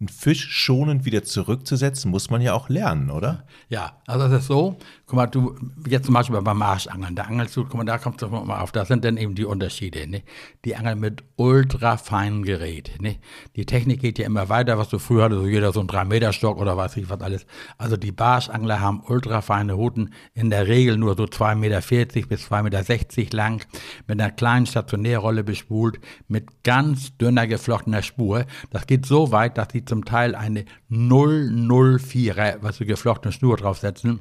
einen 0.00 0.08
Fisch 0.08 0.48
schonend 0.50 1.04
wieder 1.04 1.22
zurückzusetzen, 1.22 2.10
muss 2.10 2.28
man 2.28 2.40
ja 2.40 2.52
auch 2.52 2.68
lernen, 2.68 3.10
oder? 3.10 3.44
Ja, 3.68 4.00
also 4.06 4.28
das 4.28 4.42
ist 4.42 4.48
so, 4.48 4.76
guck 5.06 5.16
mal, 5.16 5.26
du, 5.26 5.54
jetzt 5.88 6.06
zum 6.06 6.14
Beispiel 6.14 6.40
beim 6.40 6.58
Marschangeln, 6.58 7.14
da 7.14 7.22
angelst 7.22 7.56
du, 7.56 7.62
guck 7.64 7.74
mal, 7.74 7.84
da 7.84 7.98
kommst 7.98 8.20
du 8.20 8.28
mal 8.28 8.60
auf, 8.60 8.72
das 8.72 8.88
sind 8.88 9.04
dann 9.04 9.16
eben 9.16 9.34
die 9.34 9.44
Unterschiede, 9.44 10.06
ne? 10.08 10.22
Die 10.64 10.74
angeln 10.74 10.98
mit 10.98 11.22
ultrafeinem 11.36 12.42
Gerät, 12.42 13.00
ne? 13.00 13.16
Die 13.54 13.66
Technik 13.66 14.00
geht 14.00 14.18
ja 14.18 14.26
immer 14.26 14.48
weiter, 14.48 14.78
was 14.78 14.88
du 14.88 14.98
früher 14.98 15.24
hattest, 15.24 15.42
so 15.42 15.46
jeder 15.46 15.72
so 15.72 15.80
ein 15.80 15.86
3-Meter-Stock 15.86 16.58
oder 16.58 16.76
was 16.76 16.96
ich 16.96 17.08
was 17.08 17.20
alles. 17.20 17.46
Also 17.78 17.96
die 17.96 18.12
Barschangler 18.12 18.80
haben 18.80 19.02
ultrafeine 19.06 19.74
Routen, 19.74 20.12
in 20.34 20.50
der 20.50 20.66
Regel 20.66 20.96
nur 20.96 21.16
so 21.16 21.24
2,40 21.24 21.54
Meter 21.54 21.80
bis 22.28 22.50
2,60 22.50 23.18
Meter 23.18 23.36
lang, 23.36 23.64
mit 24.08 24.20
einer 24.20 24.32
kleinen 24.32 24.66
Stationärrolle 24.66 25.44
bespult, 25.44 26.00
mit 26.26 26.64
ganz 26.64 27.16
dünner 27.16 27.46
geflochtener 27.46 28.02
Spur. 28.02 28.44
Das 28.70 28.86
geht 28.86 29.06
so 29.06 29.30
weit, 29.30 29.56
dass 29.56 29.68
die 29.68 29.83
zum 29.86 30.04
Teil 30.04 30.34
eine 30.34 30.64
004er, 30.90 32.58
was 32.60 32.76
so 32.76 32.84
geflochtene 32.84 33.32
Schnur 33.32 33.56
draufsetzen, 33.56 34.20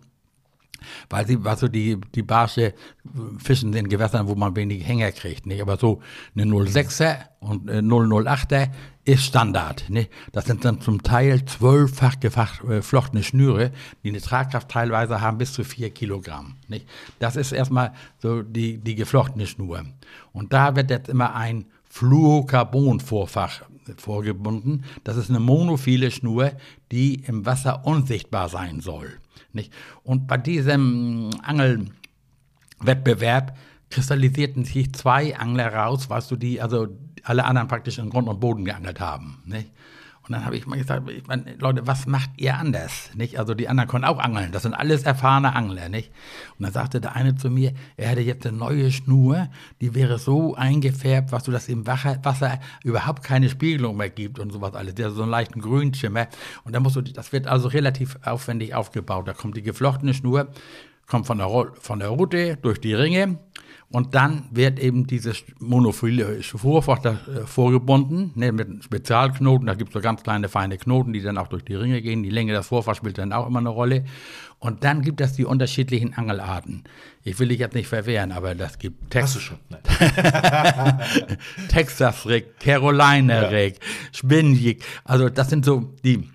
weil 1.10 1.27
sie, 1.27 1.43
was 1.43 1.60
so 1.60 1.67
die, 1.67 2.00
die 2.15 2.24
Barsche 2.24 2.74
fischen 3.38 3.74
in 3.74 3.89
Gewässern, 3.89 4.27
wo 4.27 4.36
man 4.36 4.55
wenig 4.55 4.86
Hänger 4.88 5.12
kriegt, 5.12 5.46
nicht? 5.46 5.62
Aber 5.62 5.77
so 5.77 6.01
eine 6.36 6.46
06er 6.46 7.17
und 7.39 7.70
eine 7.70 7.82
008er 7.82 8.70
ist 9.05 9.24
Standard, 9.24 9.89
nicht? 9.89 10.12
Das 10.32 10.46
sind 10.46 10.65
dann 10.65 10.82
zum 10.82 11.03
Teil 11.03 11.46
zwölffach 11.46 12.20
geflochtene 12.20 13.22
äh, 13.22 13.24
Schnüre, 13.24 13.72
die 14.03 14.10
eine 14.10 14.22
Tragkraft 14.22 14.70
teilweise 14.70 15.22
haben 15.22 15.38
bis 15.38 15.53
zu 15.53 15.63
vier 15.63 15.89
Kilogramm, 15.89 16.55
nicht? 16.67 16.88
Das 17.20 17.36
ist 17.36 17.51
erstmal 17.51 17.93
so 18.20 18.41
die, 18.41 18.77
die 18.77 18.96
geflochtene 18.96 19.48
Schnur. 19.48 19.84
Und 20.32 20.53
da 20.53 20.75
wird 20.75 20.89
jetzt 20.89 21.10
immer 21.10 21.36
ein 21.36 21.65
Fluorocarbon-Vorfach 21.93 23.62
vorgebunden. 23.97 24.83
Das 25.03 25.15
ist 25.15 25.29
eine 25.29 25.39
monophile 25.39 26.09
Schnur, 26.09 26.53
die 26.91 27.21
im 27.25 27.45
Wasser 27.45 27.85
unsichtbar 27.85 28.50
sein 28.50 28.79
soll. 28.79 29.19
Nicht? 29.51 29.71
Und 30.01 30.25
bei 30.25 30.38
diesem 30.38 31.29
Angelwettbewerb 31.43 33.55
kristallisierten 33.91 34.65
sich 34.65 34.91
zwei 34.93 35.38
Angler 35.38 35.71
raus, 35.71 36.09
weißt 36.09 36.31
du, 36.31 36.35
die 36.35 36.59
also 36.59 36.88
alle 37.21 37.45
anderen 37.45 37.67
praktisch 37.67 38.00
in 38.00 38.09
Grund 38.09 38.27
und 38.27 38.39
Boden 38.39 38.65
geangelt 38.65 39.00
haben. 39.00 39.43
Nicht? 39.45 39.69
Und 40.25 40.32
dann 40.32 40.46
habe 40.46 40.56
ich 40.56 40.65
mal 40.65 40.77
gesagt, 40.77 41.10
ich 41.10 41.27
meine, 41.27 41.56
Leute, 41.60 41.86
was 41.86 42.08
macht 42.08 42.30
ihr 42.38 42.56
anders? 42.56 43.10
Nicht? 43.13 43.39
Also 43.39 43.53
die 43.53 43.68
anderen 43.68 43.89
können 43.89 44.06
auch 44.06 44.20
angeln, 44.20 44.53
das 44.53 44.63
sind 44.63 44.74
alles 44.74 45.03
erfahrene 45.03 45.53
Angler. 45.53 45.89
Nicht? 45.89 46.12
Und 46.58 46.63
dann 46.63 46.72
sagte 46.72 47.01
der 47.01 47.15
eine 47.15 47.36
zu 47.36 47.50
mir, 47.50 47.74
er 47.98 48.10
hätte 48.10 48.22
jetzt 48.22 48.48
eine 48.48 48.58
neue 48.58 48.89
Schnur, 48.92 49.50
die 49.82 49.94
wäre 49.96 50.20
so 50.20 50.56
eingefärbt, 50.56 51.34
was 51.34 51.44
du 51.44 51.51
das 51.51 51.68
im 51.68 51.86
Wasser 51.86 52.60
überhaupt 52.86 53.24
keine 53.24 53.50
Spiegelung 53.50 53.98
mehr 53.98 54.10
gibt 54.10 54.39
und 54.39 54.51
sowas 54.51 54.74
alles. 54.75 54.96
Der 54.96 55.12
so 55.12 55.24
einen 55.24 55.32
leichten 55.32 55.60
Grünschimmer. 55.60 56.27
Und 56.63 56.74
dann 56.74 56.84
musst 56.84 56.96
du, 56.96 57.01
das 57.01 57.34
wird 57.34 57.48
also 57.48 57.68
relativ 57.68 58.18
aufwendig 58.24 58.75
aufgebaut. 58.75 59.27
Da 59.27 59.34
kommt 59.34 59.58
die 59.58 59.62
geflochtene 59.63 60.13
Schnur, 60.13 60.48
kommt 61.06 61.27
von 61.27 61.38
der, 61.38 61.50
von 61.82 62.00
der 62.00 62.10
Rute 62.10 62.58
durch 62.62 62.80
die 62.80 62.94
Ringe 62.94 63.39
Und 63.93 64.15
dann 64.15 64.45
wird 64.50 64.79
eben 64.79 65.05
dieses 65.05 65.43
monophile 65.59 66.41
Vorfach 66.41 66.97
da, 66.97 67.12
äh, 67.12 67.45
vorgebunden, 67.45 68.31
ne, 68.33 68.51
mit 68.51 68.83
Spezialknoten. 68.83 69.67
Da 69.67 69.75
gibt 69.75 69.89
es 69.89 69.93
so 69.93 70.01
ganz 70.01 70.23
kleine, 70.23 70.50
feine 70.50 70.79
Knoten, 70.79 71.13
die 71.13 71.21
dann 71.21 71.38
auch 71.38 71.47
durch 71.47 71.63
die 71.63 71.75
Ringe 71.75 72.01
gehen. 72.01 72.23
Die 72.23 72.31
Länge 72.31 72.53
des 72.53 72.65
Vorfachs 72.65 72.97
spielt 72.97 73.19
dann 73.19 73.31
auch 73.31 73.45
immer 73.45 73.59
eine 73.59 73.69
Rolle. 73.69 74.03
Und 74.57 74.83
dann 74.83 75.03
gibt 75.03 75.21
es 75.21 75.33
die 75.33 75.45
unterschiedlichen 75.45 76.15
Angelarten. 76.15 76.85
Ich 77.23 77.38
will 77.38 77.50
dich 77.50 77.59
jetzt 77.59 77.75
nicht 77.75 77.88
verwehren, 77.88 78.31
aber 78.31 78.55
das 78.55 78.79
gibt 78.79 79.12
Tex 79.12 79.25
Hast 79.25 79.35
du 79.35 79.39
schon? 79.41 79.59
Texas 81.67 82.25
Rig, 82.25 82.59
Carolina 82.59 83.41
Rig, 83.41 83.75
ja. 83.75 83.79
Spinjig. 84.12 84.83
Also 85.03 85.29
das 85.29 85.51
sind 85.51 85.65
so 85.65 85.93
die 86.03 86.27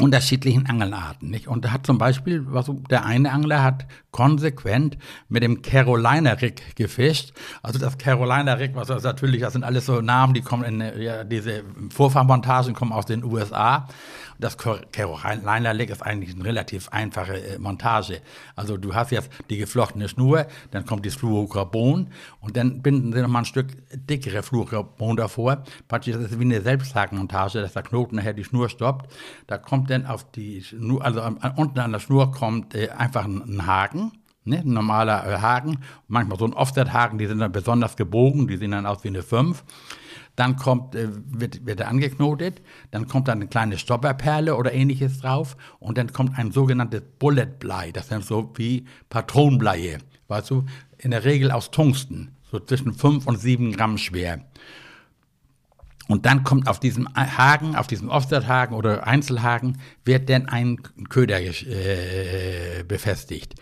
unterschiedlichen 0.00 0.66
Angelarten. 0.66 1.30
Nicht? 1.30 1.48
Und 1.48 1.64
da 1.64 1.72
hat 1.72 1.86
zum 1.86 1.96
Beispiel, 1.96 2.44
was 2.46 2.70
der 2.90 3.06
eine 3.06 3.32
Angler 3.32 3.62
hat 3.62 3.86
konsequent 4.10 4.98
mit 5.28 5.42
dem 5.42 5.62
Carolina 5.62 6.32
Rig 6.32 6.76
gefischt. 6.76 7.32
Also 7.62 7.78
das 7.78 7.96
Carolina 7.96 8.54
Rig, 8.54 8.72
was 8.74 8.88
das 8.88 9.02
natürlich, 9.04 9.40
das 9.40 9.54
sind 9.54 9.64
alles 9.64 9.86
so 9.86 10.00
Namen, 10.00 10.34
die 10.34 10.42
kommen 10.42 10.64
in 10.64 11.00
ja, 11.02 11.24
diese 11.24 11.64
Vorfahrmontagen 11.90 12.74
kommen 12.74 12.92
aus 12.92 13.06
den 13.06 13.24
USA. 13.24 13.88
Das 14.38 14.56
Carolina 14.58 15.70
Rig 15.70 15.90
ist 15.90 16.02
eigentlich 16.02 16.34
eine 16.34 16.44
relativ 16.44 16.88
einfache 16.90 17.40
äh, 17.40 17.58
Montage. 17.58 18.20
Also 18.54 18.76
du 18.76 18.94
hast 18.94 19.10
jetzt 19.10 19.30
die 19.50 19.56
geflochtene 19.56 20.08
Schnur, 20.08 20.46
dann 20.70 20.84
kommt 20.84 21.06
das 21.06 21.14
Fluorocarbon 21.14 22.08
und 22.40 22.56
dann 22.56 22.82
binden 22.82 23.12
sie 23.12 23.22
nochmal 23.22 23.42
ein 23.42 23.46
Stück 23.46 23.68
dickere 23.94 24.42
Fluorocarbon 24.42 25.16
davor. 25.16 25.62
Praktisch 25.88 26.14
das 26.14 26.30
ist 26.30 26.38
wie 26.38 26.44
eine 26.44 26.60
Selbsthakmontage, 26.60 27.60
dass 27.60 27.72
der 27.72 27.82
Knoten 27.82 28.16
nachher 28.16 28.34
die 28.34 28.44
Schnur 28.44 28.68
stoppt. 28.68 29.12
Da 29.46 29.58
kommt 29.58 29.90
dann 29.90 30.06
auf 30.06 30.30
die 30.30 30.62
Schnur, 30.62 31.04
also 31.04 31.22
unten 31.56 31.78
an 31.78 31.92
der 31.92 32.00
Schnur 32.00 32.32
kommt 32.32 32.74
äh, 32.74 32.90
einfach 32.90 33.24
ein, 33.24 33.42
ein 33.42 33.66
Haken. 33.66 34.12
Ne, 34.48 34.58
ein 34.58 34.72
normaler 34.72 35.26
äh, 35.26 35.38
Haken, 35.38 35.78
manchmal 36.06 36.38
so 36.38 36.44
ein 36.44 36.52
Offset-Haken, 36.52 37.18
die 37.18 37.26
sind 37.26 37.40
dann 37.40 37.50
besonders 37.50 37.96
gebogen, 37.96 38.46
die 38.46 38.56
sehen 38.56 38.70
dann 38.70 38.86
aus 38.86 39.02
wie 39.02 39.08
eine 39.08 39.24
5 39.24 39.64
dann 40.36 40.56
kommt, 40.56 40.94
äh, 40.94 41.08
wird, 41.26 41.66
wird 41.66 41.80
er 41.80 41.88
angeknotet, 41.88 42.62
dann 42.90 43.08
kommt 43.08 43.28
dann 43.28 43.38
eine 43.38 43.48
kleine 43.48 43.78
Stopperperle 43.78 44.54
oder 44.56 44.72
ähnliches 44.72 45.20
drauf. 45.20 45.56
Und 45.80 45.98
dann 45.98 46.12
kommt 46.12 46.38
ein 46.38 46.52
sogenanntes 46.52 47.02
Bulletblei, 47.18 47.90
das 47.92 48.10
ist 48.10 48.28
so 48.28 48.52
wie 48.56 48.84
Patronenbleie, 49.08 49.98
weißt 50.28 50.50
du, 50.50 50.64
in 50.98 51.10
der 51.10 51.24
Regel 51.24 51.50
aus 51.50 51.70
Tungsten, 51.70 52.36
so 52.50 52.60
zwischen 52.60 52.92
5 52.92 53.26
und 53.26 53.40
7 53.40 53.72
Gramm 53.72 53.98
schwer. 53.98 54.44
Und 56.08 56.24
dann 56.24 56.44
kommt 56.44 56.68
auf 56.68 56.78
diesem 56.78 57.08
Haken, 57.16 57.74
auf 57.74 57.88
diesem 57.88 58.08
Offset-Haken 58.10 58.76
oder 58.76 59.06
Einzelhaken, 59.06 59.78
wird 60.04 60.30
dann 60.30 60.48
ein 60.48 60.80
Köder 61.08 61.40
äh, 61.40 62.84
befestigt. 62.86 63.54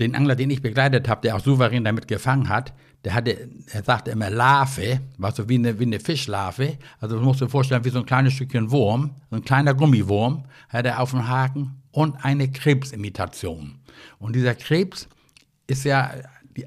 Den 0.00 0.14
Angler, 0.14 0.36
den 0.36 0.50
ich 0.50 0.62
begleitet 0.62 1.08
habe, 1.08 1.22
der 1.22 1.36
auch 1.36 1.40
souverän 1.40 1.84
damit 1.84 2.08
gefangen 2.08 2.48
hat, 2.48 2.72
der 3.04 3.14
hatte, 3.14 3.48
er 3.72 3.82
sagte 3.84 4.10
immer 4.10 4.28
Larve, 4.28 5.00
war 5.18 5.32
so 5.32 5.48
wie 5.48 5.54
eine, 5.54 5.78
wie 5.78 5.84
eine 5.84 6.00
Fischlarve. 6.00 6.78
Also 7.00 7.18
du 7.18 7.24
musst 7.24 7.40
dir 7.40 7.48
vorstellen, 7.48 7.84
wie 7.84 7.90
so 7.90 8.00
ein 8.00 8.06
kleines 8.06 8.32
Stückchen 8.32 8.70
Wurm, 8.70 9.12
so 9.30 9.36
ein 9.36 9.44
kleiner 9.44 9.74
Gummiwurm, 9.74 10.44
hat 10.68 10.84
er 10.84 11.00
auf 11.00 11.10
dem 11.10 11.28
Haken 11.28 11.80
und 11.92 12.24
eine 12.24 12.50
Krebsimitation. 12.50 13.78
Und 14.18 14.34
dieser 14.34 14.54
Krebs 14.54 15.08
ist 15.66 15.84
ja 15.84 16.10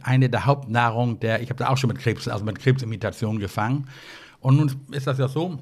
eine 0.03 0.29
der 0.29 0.45
Hauptnahrung 0.45 1.19
der, 1.19 1.41
ich 1.41 1.49
habe 1.49 1.59
da 1.59 1.69
auch 1.69 1.77
schon 1.77 1.89
mit 1.89 1.99
Krebs, 1.99 2.27
also 2.27 2.45
mit 2.45 2.59
Krebsimitation 2.59 3.39
gefangen. 3.39 3.89
Und 4.39 4.57
nun 4.57 4.71
ist 4.91 5.07
das 5.07 5.17
ja 5.17 5.27
so, 5.27 5.59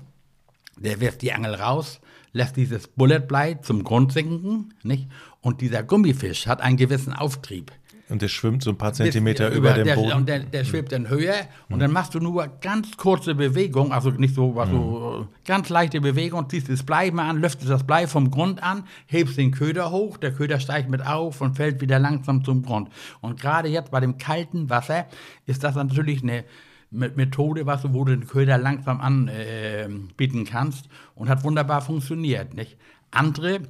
der 0.78 1.00
wirft 1.00 1.22
die 1.24 1.34
Angel 1.34 1.56
raus, 1.56 2.00
lässt 2.32 2.56
dieses 2.56 2.88
Bulletblei 2.88 3.56
zum 3.56 3.84
Grund 3.84 4.14
sinken, 4.14 4.74
nicht? 4.84 5.08
Und 5.42 5.62
dieser 5.62 5.84
Gummifisch 5.84 6.48
hat 6.48 6.62
einen 6.62 6.78
gewissen 6.78 7.14
Auftrieb. 7.14 7.72
Und 8.10 8.22
der 8.24 8.28
schwimmt 8.28 8.64
so 8.64 8.72
ein 8.72 8.78
paar 8.78 8.94
Zentimeter 8.94 9.50
über, 9.50 9.76
über 9.76 9.84
dem 9.84 9.96
Boden. 9.96 10.14
Und 10.14 10.28
der, 10.28 10.40
der 10.40 10.64
schwebt 10.64 10.92
in 10.92 11.10
Höhe 11.10 11.34
und 11.70 11.76
mhm. 11.76 11.80
dann 11.80 11.92
machst 11.92 12.16
du 12.16 12.20
nur 12.20 12.48
ganz 12.60 12.98
kurze 12.98 13.36
Bewegung, 13.36 13.92
also 13.92 14.10
nicht 14.10 14.34
so, 14.34 14.56
was 14.56 14.70
mhm. 14.70 14.74
so 14.74 15.28
ganz 15.46 15.70
leichte 15.70 16.02
Bewegung, 16.02 16.50
ziehst 16.50 16.70
das 16.70 16.84
Blei 16.84 17.12
mal 17.12 17.30
an, 17.30 17.40
löftest 17.40 17.70
das 17.70 17.86
Blei 17.86 18.08
vom 18.08 18.32
Grund 18.32 18.64
an, 18.64 18.84
hebst 19.06 19.38
den 19.38 19.52
Köder 19.52 19.92
hoch, 19.92 20.18
der 20.18 20.34
Köder 20.34 20.60
steigt 20.60 20.90
mit 20.90 21.06
auf 21.06 21.42
und 21.42 21.56
fällt 21.56 21.82
wieder 21.82 22.00
langsam 22.00 22.44
zum 22.44 22.64
Grund. 22.64 22.90
Und 23.22 23.40
gerade 23.40 23.70
jetzt 23.70 23.92
bei 23.92 24.00
dem 24.00 24.18
kalten 24.18 24.70
Wasser 24.70 25.06
ist 25.46 25.64
das 25.64 25.76
natürlich 25.76 26.24
eine 26.24 26.46
Methode, 26.92 27.66
was 27.66 27.84
du, 27.84 27.94
wo 27.94 28.04
du 28.04 28.16
den 28.16 28.28
Köder 28.28 28.58
langsam 28.58 29.00
anbieten 29.02 30.42
äh, 30.42 30.50
kannst 30.50 30.90
und 31.14 31.30
hat 31.30 31.44
wunderbar 31.44 31.82
funktioniert. 31.82 32.56
Nicht? 32.56 32.78
Andere 33.12 33.62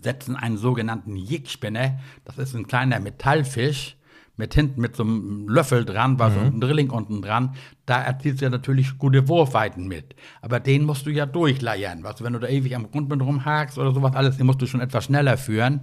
setzen 0.00 0.36
einen 0.36 0.56
sogenannten 0.56 1.16
Jigspinner, 1.16 1.98
das 2.24 2.38
ist 2.38 2.54
ein 2.54 2.66
kleiner 2.66 3.00
Metallfisch, 3.00 3.96
mit 4.38 4.54
hinten 4.54 4.80
mit 4.80 4.94
so 4.96 5.02
einem 5.02 5.48
Löffel 5.48 5.84
dran, 5.84 6.18
war 6.18 6.30
mhm. 6.30 6.34
so 6.34 6.40
ein 6.40 6.60
Drilling 6.60 6.90
unten 6.90 7.20
dran, 7.20 7.54
da 7.86 8.00
erzielst 8.00 8.40
du 8.40 8.44
ja 8.46 8.50
natürlich 8.50 8.96
gute 8.96 9.28
Wurfweiten 9.28 9.88
mit. 9.88 10.14
Aber 10.40 10.60
den 10.60 10.84
musst 10.84 11.06
du 11.06 11.10
ja 11.10 11.26
durchleiern. 11.26 12.04
Was, 12.04 12.22
wenn 12.22 12.32
du 12.32 12.38
da 12.38 12.46
ewig 12.46 12.74
am 12.76 12.90
Grund 12.90 13.08
mit 13.08 13.20
rumhakst 13.20 13.78
oder 13.78 13.92
sowas 13.92 14.14
alles, 14.14 14.36
den 14.36 14.46
musst 14.46 14.62
du 14.62 14.66
schon 14.66 14.80
etwas 14.80 15.06
schneller 15.06 15.36
führen. 15.36 15.80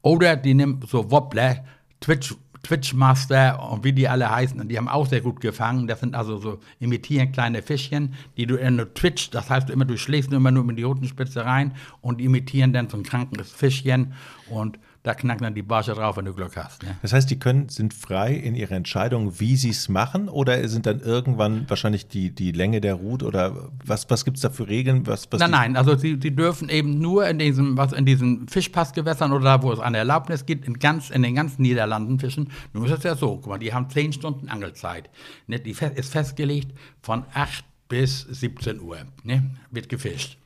Oder 0.00 0.36
die 0.36 0.54
nimm 0.54 0.80
so 0.86 1.10
Wobbler, 1.10 1.64
Twitch 2.00 2.36
Twitchmaster 2.68 3.70
und 3.70 3.82
wie 3.82 3.94
die 3.94 4.08
alle 4.08 4.30
heißen, 4.30 4.60
und 4.60 4.68
die 4.68 4.76
haben 4.76 4.88
auch 4.88 5.06
sehr 5.06 5.22
gut 5.22 5.40
gefangen. 5.40 5.86
Das 5.86 6.00
sind 6.00 6.14
also 6.14 6.36
so 6.36 6.58
imitieren 6.80 7.32
kleine 7.32 7.62
Fischchen, 7.62 8.12
die 8.36 8.46
du 8.46 8.56
in 8.56 8.76
Twitch, 8.94 9.30
das 9.30 9.48
heißt 9.48 9.70
du 9.70 9.72
immer, 9.72 9.86
du 9.86 9.96
schlägst 9.96 10.30
immer 10.34 10.50
nur 10.50 10.64
mit 10.64 10.76
die 10.76 10.84
Hodenspitze 10.84 11.46
rein 11.46 11.72
und 12.02 12.20
imitieren 12.20 12.74
dann 12.74 12.90
so 12.90 12.98
ein 12.98 13.04
krankes 13.04 13.50
Fischchen 13.50 14.12
und 14.50 14.78
da 15.02 15.14
knacken 15.14 15.44
dann 15.44 15.54
die 15.54 15.62
Barsche 15.62 15.94
drauf, 15.94 16.16
wenn 16.16 16.24
du 16.24 16.34
Glück 16.34 16.56
hast. 16.56 16.82
Ne? 16.82 16.96
Das 17.02 17.12
heißt, 17.12 17.30
die 17.30 17.38
können, 17.38 17.68
sind 17.68 17.94
frei 17.94 18.34
in 18.34 18.54
ihrer 18.54 18.72
Entscheidung, 18.72 19.38
wie 19.38 19.56
sie 19.56 19.70
es 19.70 19.88
machen, 19.88 20.28
oder 20.28 20.66
sind 20.68 20.86
dann 20.86 21.00
irgendwann 21.00 21.68
wahrscheinlich 21.68 22.08
die, 22.08 22.34
die 22.34 22.52
Länge 22.52 22.80
der 22.80 22.94
Route 22.94 23.24
oder 23.24 23.70
was, 23.84 24.10
was 24.10 24.24
gibt 24.24 24.36
es 24.36 24.42
da 24.42 24.50
für 24.50 24.68
Regeln? 24.68 25.06
Was, 25.06 25.28
was 25.30 25.40
nein, 25.40 25.50
nein, 25.50 25.76
also 25.76 25.96
sie, 25.96 26.18
sie 26.20 26.34
dürfen 26.34 26.68
eben 26.68 26.98
nur 26.98 27.26
in 27.28 27.38
diesem, 27.38 27.76
was 27.76 27.92
in 27.92 28.06
diesen 28.06 28.48
Fischpassgewässern 28.48 29.32
oder 29.32 29.44
da, 29.44 29.62
wo 29.62 29.72
es 29.72 29.78
eine 29.78 29.98
Erlaubnis 29.98 30.46
gibt, 30.46 30.66
in, 30.66 30.78
ganz, 30.78 31.10
in 31.10 31.22
den 31.22 31.34
ganzen 31.34 31.62
Niederlanden 31.62 32.18
fischen. 32.18 32.50
Nun 32.72 32.84
ist 32.84 32.92
es 32.92 33.04
ja 33.04 33.14
so, 33.14 33.36
guck 33.36 33.46
mal, 33.46 33.58
die 33.58 33.72
haben 33.72 33.88
zehn 33.90 34.12
Stunden 34.12 34.48
Angelzeit. 34.48 35.10
Ne? 35.46 35.60
Die 35.60 35.76
ist 35.94 36.12
festgelegt 36.12 36.72
von 37.02 37.24
8 37.34 37.64
bis 37.88 38.22
17 38.22 38.80
Uhr, 38.80 38.98
ne? 39.22 39.50
wird 39.70 39.88
gefischt. 39.88 40.38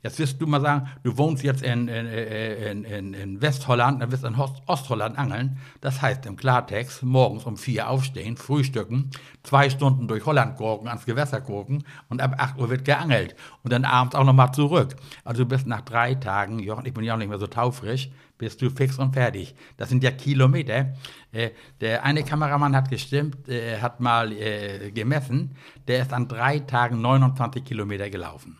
Jetzt 0.00 0.20
wirst 0.20 0.40
du 0.40 0.46
mal 0.46 0.60
sagen, 0.60 0.88
du 1.02 1.18
wohnst 1.18 1.42
jetzt 1.42 1.60
in, 1.60 1.88
in, 1.88 2.84
in, 2.84 3.14
in 3.14 3.42
Westholland, 3.42 4.00
dann 4.00 4.12
wirst 4.12 4.22
du 4.22 4.28
in 4.28 4.36
Ostholland 4.66 5.18
angeln. 5.18 5.58
Das 5.80 6.00
heißt 6.00 6.24
im 6.26 6.36
Klartext, 6.36 7.02
morgens 7.02 7.44
um 7.44 7.56
vier 7.56 7.90
aufstehen, 7.90 8.36
frühstücken, 8.36 9.10
zwei 9.42 9.68
Stunden 9.70 10.06
durch 10.06 10.24
Holland 10.24 10.56
gurken, 10.56 10.86
ans 10.86 11.04
Gewässer 11.04 11.40
gurken 11.40 11.82
und 12.08 12.22
ab 12.22 12.36
8 12.38 12.60
Uhr 12.60 12.70
wird 12.70 12.84
geangelt. 12.84 13.34
Und 13.64 13.72
dann 13.72 13.84
abends 13.84 14.14
auch 14.14 14.22
nochmal 14.22 14.52
zurück. 14.52 14.94
Also 15.24 15.42
du 15.42 15.48
bist 15.48 15.66
nach 15.66 15.80
drei 15.80 16.14
Tagen, 16.14 16.60
Jochen, 16.60 16.86
ich 16.86 16.94
bin 16.94 17.02
ja 17.02 17.14
auch 17.14 17.18
nicht 17.18 17.28
mehr 17.28 17.38
so 17.38 17.48
taufrisch, 17.48 18.08
bist 18.38 18.62
du 18.62 18.70
fix 18.70 19.00
und 19.00 19.14
fertig. 19.14 19.56
Das 19.78 19.88
sind 19.88 20.04
ja 20.04 20.12
Kilometer. 20.12 20.94
Äh, 21.32 21.50
der 21.80 22.04
eine 22.04 22.22
Kameramann 22.22 22.76
hat 22.76 22.88
gestimmt, 22.88 23.48
äh, 23.48 23.80
hat 23.80 23.98
mal 23.98 24.30
äh, 24.30 24.92
gemessen, 24.92 25.56
der 25.88 26.02
ist 26.02 26.12
an 26.12 26.28
drei 26.28 26.60
Tagen 26.60 27.00
29 27.00 27.64
Kilometer 27.64 28.08
gelaufen 28.10 28.58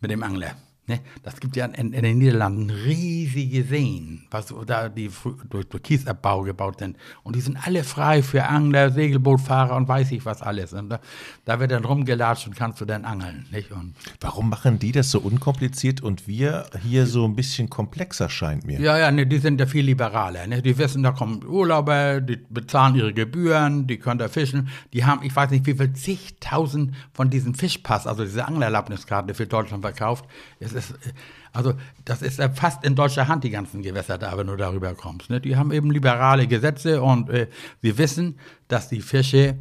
Men 0.00 0.10
det 0.10 0.16
mangler. 0.16 0.54
Ne? 0.90 1.00
Das 1.22 1.38
gibt 1.38 1.54
ja 1.54 1.66
in, 1.66 1.92
in, 1.92 2.02
den 2.02 2.18
Niederlanden 2.18 2.68
riesige 2.68 3.62
Seen, 3.62 4.26
was 4.30 4.52
da 4.66 4.88
die 4.88 5.08
durch, 5.48 5.68
durch 5.68 5.82
Kiesabbau 5.84 6.42
gebaut 6.42 6.80
sind. 6.80 6.96
Und 7.22 7.36
die 7.36 7.40
sind 7.40 7.56
alle 7.64 7.84
frei 7.84 8.24
für 8.24 8.44
Angler, 8.44 8.90
Segelbootfahrer 8.90 9.76
und 9.76 9.86
weiß 9.86 10.10
ich 10.10 10.24
was 10.24 10.42
alles. 10.42 10.72
Und 10.72 10.88
da, 10.88 11.00
da 11.44 11.60
wird 11.60 11.70
dann 11.70 11.84
rumgelatscht 11.84 12.48
und 12.48 12.56
kannst 12.56 12.80
du 12.80 12.84
dann 12.84 13.04
angeln. 13.04 13.46
Nicht? 13.52 13.70
Und 13.70 13.94
Warum 14.20 14.50
machen 14.50 14.80
die 14.80 14.90
das 14.90 15.12
so 15.12 15.20
unkompliziert 15.20 16.00
und 16.00 16.26
wir 16.26 16.66
hier 16.82 17.06
so 17.06 17.24
ein 17.24 17.36
bisschen 17.36 17.70
komplexer, 17.70 18.28
scheint 18.28 18.66
mir? 18.66 18.80
Ja, 18.80 18.98
ja, 18.98 19.12
ne, 19.12 19.28
die 19.28 19.38
sind 19.38 19.60
ja 19.60 19.66
viel 19.66 19.84
liberaler. 19.84 20.48
Ne? 20.48 20.60
Die 20.60 20.76
wissen, 20.76 21.04
da 21.04 21.12
kommen 21.12 21.46
Urlauber, 21.46 22.20
die 22.20 22.36
bezahlen 22.36 22.96
ihre 22.96 23.14
Gebühren, 23.14 23.86
die 23.86 23.98
können 23.98 24.18
da 24.18 24.28
fischen. 24.28 24.68
Die 24.92 25.04
haben, 25.04 25.22
ich 25.22 25.36
weiß 25.36 25.50
nicht, 25.50 25.66
wie 25.66 25.74
viel 25.74 25.92
zigtausend 25.92 26.96
von 27.12 27.30
diesen 27.30 27.54
Fischpass, 27.54 28.08
also 28.08 28.24
diese 28.24 28.44
Anglererlaubniskarte 28.44 29.34
für 29.34 29.46
Deutschland 29.46 29.84
verkauft. 29.84 30.24
Es 30.58 30.72
ist, 30.88 30.94
also 31.52 31.74
das 32.04 32.22
ist 32.22 32.40
fast 32.54 32.84
in 32.84 32.94
deutscher 32.94 33.28
Hand, 33.28 33.44
die 33.44 33.50
ganzen 33.50 33.82
Gewässer 33.82 34.18
da, 34.18 34.36
wenn 34.36 34.46
du 34.46 34.56
darüber 34.56 34.94
kommst. 34.94 35.30
Ne? 35.30 35.40
Die 35.40 35.56
haben 35.56 35.72
eben 35.72 35.90
liberale 35.90 36.46
Gesetze 36.46 37.02
und 37.02 37.28
äh, 37.30 37.48
wir 37.80 37.98
wissen, 37.98 38.38
dass 38.68 38.88
die 38.88 39.00
Fische, 39.00 39.56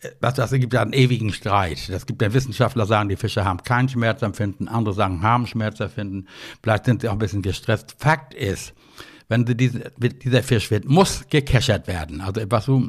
äh, 0.00 0.08
was 0.20 0.34
das 0.34 0.52
gibt 0.52 0.72
ja 0.72 0.82
einen 0.82 0.92
ewigen 0.92 1.32
Streit. 1.32 1.88
Das 1.90 2.06
gibt 2.06 2.22
ja 2.22 2.32
Wissenschaftler, 2.32 2.86
sagen, 2.86 3.08
die 3.08 3.16
Fische 3.16 3.44
haben 3.44 3.62
kein 3.62 3.88
Schmerzempfinden, 3.88 4.68
andere 4.68 4.94
sagen, 4.94 5.22
haben 5.22 5.46
Schmerzempfinden, 5.46 6.28
vielleicht 6.62 6.84
sind 6.84 7.02
sie 7.02 7.08
auch 7.08 7.14
ein 7.14 7.18
bisschen 7.18 7.42
gestresst. 7.42 7.96
Fakt 7.98 8.34
ist, 8.34 8.74
wenn 9.28 9.46
sie 9.46 9.56
diesen, 9.56 9.84
dieser 9.96 10.42
Fisch 10.42 10.70
wird, 10.70 10.84
muss 10.84 11.24
gekeschert 11.28 11.88
werden. 11.88 12.20
Also 12.20 12.42
was 12.48 12.66
so, 12.66 12.82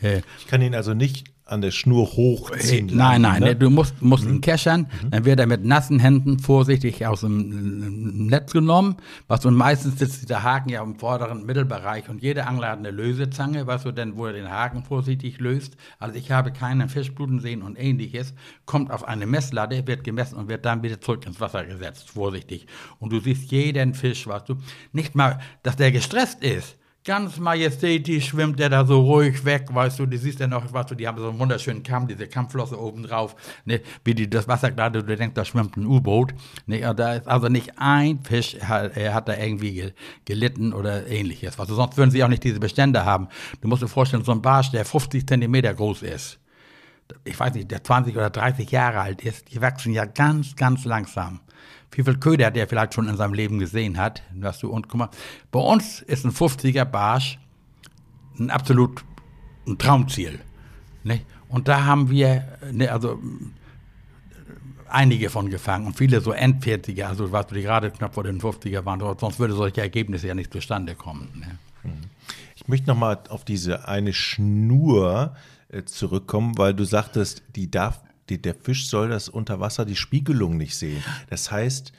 äh, 0.00 0.22
ich 0.38 0.46
kann 0.46 0.62
ihn 0.62 0.74
also 0.74 0.94
nicht 0.94 1.30
an 1.50 1.60
der 1.60 1.70
Schnur 1.70 2.06
hochziehen. 2.12 2.88
Hey, 2.88 2.96
nein, 2.96 3.22
nein, 3.22 3.42
ne? 3.42 3.56
du 3.56 3.70
musst, 3.70 4.00
musst 4.00 4.24
mhm. 4.24 4.34
ihn 4.34 4.40
keschern, 4.40 4.86
mhm. 5.02 5.10
dann 5.10 5.24
wird 5.24 5.40
er 5.40 5.46
mit 5.46 5.64
nassen 5.64 5.98
Händen 5.98 6.38
vorsichtig 6.38 7.06
aus 7.06 7.20
dem 7.20 8.26
Netz 8.26 8.52
genommen. 8.52 8.96
Was 9.28 9.44
und 9.44 9.54
meistens 9.54 9.98
sitzt 9.98 10.22
dieser 10.22 10.42
Haken 10.42 10.70
ja 10.70 10.82
im 10.82 10.96
vorderen 10.96 11.44
Mittelbereich 11.44 12.08
und 12.08 12.22
jeder 12.22 12.46
Angler 12.46 12.68
hat 12.68 12.78
eine 12.78 12.90
Lösezange, 12.90 13.66
was 13.66 13.82
du 13.82 13.92
denn, 13.92 14.16
wo 14.16 14.26
er 14.26 14.32
den 14.32 14.50
Haken 14.50 14.84
vorsichtig 14.84 15.40
löst. 15.40 15.76
Also 15.98 16.16
ich 16.16 16.30
habe 16.30 16.52
keinen 16.52 16.88
Fischbluten 16.88 17.40
sehen 17.40 17.62
und 17.62 17.78
ähnliches. 17.78 18.34
Kommt 18.66 18.90
auf 18.90 19.06
eine 19.06 19.26
Messlatte, 19.26 19.86
wird 19.86 20.04
gemessen 20.04 20.36
und 20.36 20.48
wird 20.48 20.64
dann 20.64 20.82
wieder 20.82 21.00
zurück 21.00 21.26
ins 21.26 21.40
Wasser 21.40 21.64
gesetzt, 21.64 22.10
vorsichtig. 22.10 22.66
Und 22.98 23.12
du 23.12 23.20
siehst 23.20 23.50
jeden 23.50 23.94
Fisch, 23.94 24.26
was 24.26 24.44
du, 24.44 24.56
nicht 24.92 25.14
mal, 25.14 25.40
dass 25.62 25.76
der 25.76 25.92
gestresst 25.92 26.42
ist 26.42 26.76
ganz 27.04 27.38
majestätisch 27.38 28.28
schwimmt 28.28 28.58
der 28.58 28.68
da 28.68 28.84
so 28.84 29.00
ruhig 29.00 29.44
weg, 29.44 29.66
weißt 29.72 29.98
du, 29.98 30.06
die 30.06 30.18
siehst 30.18 30.40
ja 30.40 30.46
noch, 30.46 30.70
weißt 30.72 30.90
du, 30.90 30.94
die 30.94 31.08
haben 31.08 31.18
so 31.18 31.30
einen 31.30 31.38
wunderschönen 31.38 31.82
Kamm, 31.82 32.06
diese 32.06 32.26
Kammflosse 32.26 32.78
oben 32.78 33.04
drauf, 33.04 33.36
ne, 33.64 33.80
wie 34.04 34.14
die 34.14 34.28
das 34.28 34.48
Wasser 34.48 34.70
gerade, 34.70 35.02
du 35.02 35.16
denkst, 35.16 35.34
da 35.34 35.44
schwimmt 35.44 35.76
ein 35.76 35.86
U-Boot, 35.86 36.34
ne, 36.66 36.94
da 36.94 37.14
ist 37.14 37.26
also 37.26 37.48
nicht 37.48 37.72
ein 37.78 38.22
Fisch, 38.22 38.56
hat, 38.60 38.96
hat 38.96 39.28
da 39.28 39.36
irgendwie 39.36 39.92
gelitten 40.24 40.72
oder 40.72 41.06
ähnliches, 41.06 41.58
weißt 41.58 41.70
du, 41.70 41.74
sonst 41.74 41.96
würden 41.96 42.10
sie 42.10 42.22
auch 42.22 42.28
nicht 42.28 42.44
diese 42.44 42.60
Bestände 42.60 43.04
haben. 43.04 43.28
Du 43.62 43.68
musst 43.68 43.82
dir 43.82 43.88
vorstellen, 43.88 44.24
so 44.24 44.32
ein 44.32 44.42
Barsch, 44.42 44.70
der 44.70 44.84
50 44.84 45.26
Zentimeter 45.26 45.72
groß 45.72 46.02
ist, 46.02 46.38
ich 47.24 47.38
weiß 47.38 47.54
nicht, 47.54 47.70
der 47.70 47.82
20 47.82 48.14
oder 48.14 48.30
30 48.30 48.70
Jahre 48.70 49.00
alt 49.00 49.22
ist, 49.22 49.52
die 49.52 49.60
wachsen 49.60 49.92
ja 49.92 50.04
ganz, 50.04 50.54
ganz 50.54 50.84
langsam 50.84 51.40
wie 51.92 52.02
viel 52.02 52.18
Köder 52.18 52.50
der 52.50 52.68
vielleicht 52.68 52.94
schon 52.94 53.08
in 53.08 53.16
seinem 53.16 53.34
Leben 53.34 53.58
gesehen 53.58 53.98
hat. 53.98 54.22
Weißt 54.34 54.62
du, 54.62 54.70
und 54.70 54.88
guck 54.88 54.98
mal, 54.98 55.10
bei 55.50 55.60
uns 55.60 56.02
ist 56.02 56.24
ein 56.24 56.32
50er 56.32 56.84
Barsch 56.84 57.38
ein 58.38 58.50
absolut 58.50 59.04
ein 59.66 59.78
Traumziel. 59.78 60.40
Ne? 61.04 61.20
Und 61.48 61.68
da 61.68 61.84
haben 61.84 62.10
wir, 62.10 62.58
ne, 62.72 62.90
also 62.90 63.18
einige 64.88 65.30
von 65.30 65.50
gefangen 65.50 65.86
und 65.86 65.96
viele 65.96 66.20
so 66.20 66.32
Endfertiger, 66.32 67.08
also 67.08 67.30
was 67.32 67.46
die 67.48 67.62
gerade 67.62 67.90
knapp 67.90 68.14
vor 68.14 68.24
den 68.24 68.40
50er 68.40 68.84
waren, 68.84 69.00
sonst 69.18 69.38
würde 69.38 69.54
solche 69.54 69.80
Ergebnisse 69.80 70.26
ja 70.26 70.34
nicht 70.34 70.52
zustande 70.52 70.94
kommen. 70.94 71.28
Ne? 71.34 71.90
Mhm. 71.90 72.00
Ich 72.56 72.68
möchte 72.68 72.88
nochmal 72.88 73.20
auf 73.28 73.44
diese 73.44 73.88
eine 73.88 74.12
Schnur 74.12 75.34
äh, 75.68 75.84
zurückkommen, 75.84 76.58
weil 76.58 76.74
du 76.74 76.84
sagtest, 76.84 77.42
die 77.54 77.70
darf 77.70 78.00
die, 78.30 78.40
der 78.40 78.54
Fisch 78.54 78.88
soll 78.88 79.08
das 79.08 79.28
unter 79.28 79.60
Wasser 79.60 79.84
die 79.84 79.96
Spiegelung 79.96 80.56
nicht 80.56 80.76
sehen. 80.76 81.02
Das 81.28 81.50
heißt, 81.50 81.92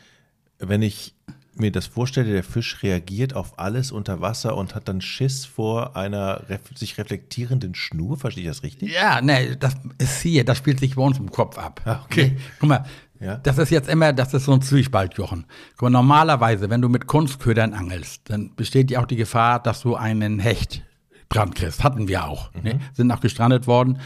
wenn 0.60 0.82
ich 0.82 1.14
mir 1.56 1.72
das 1.72 1.86
vorstelle, 1.86 2.32
der 2.32 2.44
Fisch 2.44 2.82
reagiert 2.82 3.36
auf 3.36 3.60
alles 3.60 3.92
unter 3.92 4.22
Wasser 4.22 4.56
und 4.56 4.74
hat 4.74 4.88
dann 4.88 5.02
Schiss 5.02 5.46
vor 5.46 5.96
einer 5.96 6.50
ref 6.50 6.62
sich 6.76 6.98
reflektierenden 6.98 7.76
Schnur. 7.76 8.18
Verstehe 8.18 8.44
ich 8.44 8.50
das 8.50 8.64
richtig? 8.64 8.92
Ja, 8.94 9.22
ne, 9.22 9.58
das 9.58 9.76
ist 9.98 10.22
hier, 10.22 10.46
das 10.46 10.58
spielt 10.58 10.80
sich 10.80 10.96
bei 10.96 11.04
uns 11.04 11.20
im 11.20 11.32
Kopf 11.32 11.58
ab. 11.58 11.82
Ah, 11.86 12.02
okay. 12.06 12.38
Guck 12.60 12.70
mal, 12.70 12.86
ja. 13.20 13.38
das 13.38 13.58
ist 13.58 13.70
jetzt 13.70 13.90
immer, 13.90 14.14
das 14.14 14.34
ist 14.34 14.46
so 14.46 14.54
ein 14.54 14.62
Zwiespalt, 14.62 15.16
Jochen. 15.16 15.46
Guck 15.74 15.84
mal, 15.84 15.90
normalerweise, 15.90 16.70
wenn 16.70 16.82
du 16.82 16.90
mit 16.90 17.08
Kunstködern 17.08 17.74
angelst, 17.74 18.30
dann 18.30 18.56
besteht 18.56 18.90
ja 18.92 19.02
auch 19.02 19.08
die 19.08 19.18
Gefahr, 19.18 19.62
dass 19.62 19.82
du 19.82 19.96
einen 19.96 20.40
Hecht 20.40 20.84
dran 21.30 21.54
kriegst. 21.54 21.84
Hatten 21.84 22.08
wir 22.08 22.26
auch. 22.26 22.54
Ne? 22.54 22.60
Mhm. 22.60 22.66
Ne? 22.66 22.80
Sind 22.94 23.12
auch 23.12 23.22
gestrandet 23.22 23.68
worden. 23.68 24.00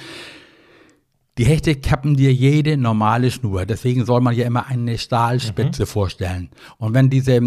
Die 1.37 1.45
Hechte 1.45 1.75
kappen 1.75 2.15
dir 2.15 2.33
jede 2.33 2.77
normale 2.77 3.29
Schnur. 3.29 3.65
Deswegen 3.65 4.05
soll 4.05 4.21
man 4.21 4.35
ja 4.35 4.45
immer 4.45 4.67
eine 4.67 4.97
Stahlspitze 4.97 5.83
mhm. 5.83 5.87
vorstellen. 5.87 6.49
Und 6.77 6.93
wenn 6.93 7.09
diese, 7.09 7.41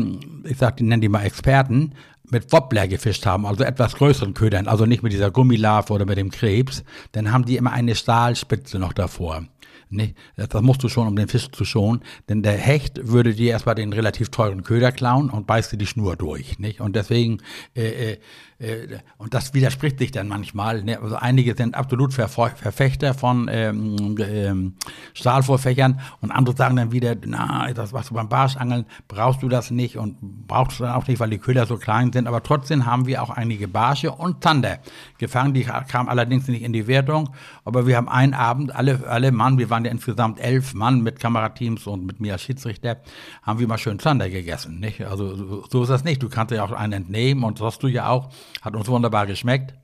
ich 0.45 0.59
sag, 0.59 0.77
die 0.77 0.85
nennen 0.85 1.01
die 1.01 1.09
mal 1.09 1.25
Experten, 1.25 1.95
mit 2.31 2.53
Wobbler 2.53 2.87
gefischt 2.87 3.25
haben, 3.25 3.47
also 3.47 3.65
etwas 3.65 3.95
größeren 3.97 4.35
Ködern, 4.35 4.69
also 4.69 4.85
nicht 4.85 5.03
mit 5.03 5.13
dieser 5.13 5.31
Gummilarve 5.31 5.95
oder 5.95 6.05
mit 6.05 6.19
dem 6.19 6.31
Krebs, 6.31 6.85
dann 7.13 7.33
haben 7.33 7.47
die 7.47 7.57
immer 7.57 7.73
eine 7.73 7.95
Stahlspitze 7.95 8.79
noch 8.79 8.93
davor. 8.93 9.45
Nicht? 9.91 10.17
Das 10.37 10.63
musst 10.63 10.83
du 10.83 10.89
schon, 10.89 11.09
um 11.09 11.17
den 11.17 11.29
Fisch 11.29 11.51
zu 11.51 11.65
schonen. 11.65 12.03
Denn 12.29 12.43
der 12.43 12.53
Hecht 12.53 13.09
würde 13.09 13.35
dir 13.35 13.51
erstmal 13.53 13.75
den 13.75 13.93
relativ 13.93 14.29
teuren 14.31 14.63
Köder 14.63 14.93
klauen 14.93 15.31
und 15.31 15.47
beißt 15.47 15.73
dir 15.73 15.79
die 15.79 15.87
Schnur 15.87 16.17
durch. 16.17 16.59
Nicht? 16.59 16.81
Und 16.81 16.97
deswegen, 16.97 17.39
äh, 17.75 18.13
äh, 18.13 18.19
äh, 18.59 18.99
und 19.19 19.35
das 19.35 19.55
widerspricht 19.55 19.99
sich 19.99 20.11
dann 20.11 20.29
manchmal. 20.29 20.83
Ne? 20.83 21.01
Also 21.01 21.17
einige 21.17 21.55
sind 21.57 21.75
absolut 21.75 22.13
Verfe 22.13 22.53
Verfechter 22.57 23.15
von 23.15 23.49
ähm, 23.51 24.17
ähm, 24.21 24.75
Stahlvorfächern 25.15 26.01
und 26.21 26.31
andere 26.31 26.57
sagen 26.57 26.77
dann 26.77 26.93
wieder, 26.93 27.15
na, 27.25 27.73
das 27.73 27.93
was 27.93 28.09
du 28.09 28.15
beim 28.15 28.29
Barschangeln, 28.29 28.85
brauchst 29.07 29.43
du 29.43 29.49
das 29.49 29.71
nicht 29.71 29.97
und 29.97 30.17
brauchst 30.21 30.79
du 30.79 30.85
dann 30.85 30.95
auch 30.95 31.07
nicht, 31.07 31.21
weil 31.21 31.31
die 31.31 31.39
Köder 31.39 31.67
so 31.67 31.77
klein 31.77 32.13
sind. 32.13 32.27
Aber 32.27 32.43
trotzdem 32.43 32.87
haben 32.87 33.07
wir 33.07 33.23
auch 33.23 33.31
einige 33.31 33.69
Barsche 33.69 34.13
und 34.13 34.43
Zander 34.43 34.79
gefangen. 35.19 35.55
Die 35.55 35.65
kamen 35.65 36.09
allerdings 36.09 36.49
nicht 36.49 36.63
in 36.63 36.73
die 36.73 36.87
Wertung. 36.87 37.31
Aber 37.65 37.87
wir 37.87 37.97
haben 37.97 38.09
einen 38.09 38.35
Abend, 38.35 38.75
alle, 38.75 39.07
alle 39.07 39.33
Mann, 39.33 39.59
wir 39.59 39.71
waren 39.71 39.78
ja 39.85 39.91
insgesamt 39.91 40.41
elf 40.41 40.75
Mann 40.75 41.03
mit 41.03 41.21
Kamerateams 41.21 41.87
und 41.87 42.05
mit 42.05 42.21
mir 42.21 42.35
als 42.35 42.43
Schiedsrichter, 42.43 43.01
haben 43.43 43.59
wir 43.59 43.69
mal 43.69 43.79
schön 43.79 43.99
Zander 43.99 44.31
gegessen. 44.31 44.81
Nicht? 44.81 45.03
Also 45.03 45.35
so, 45.35 45.65
so 45.69 45.83
ist 45.83 45.89
das 45.89 46.05
nicht. 46.05 46.23
Du 46.23 46.29
kannst 46.29 46.53
ja 46.53 46.65
auch 46.65 46.73
einen 46.73 46.93
entnehmen 46.93 47.45
und 47.45 47.61
das 47.61 47.67
hast 47.67 47.83
du 47.83 47.89
ja 47.89 48.09
auch. 48.09 48.31
Hat 48.63 48.75
uns 48.75 48.89
wunderbar 48.89 49.27
geschmeckt. 49.27 49.75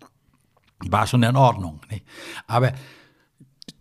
War 0.86 1.06
schon 1.06 1.22
in 1.22 1.36
Ordnung. 1.36 1.80
Nicht? 1.90 2.04
Aber 2.46 2.72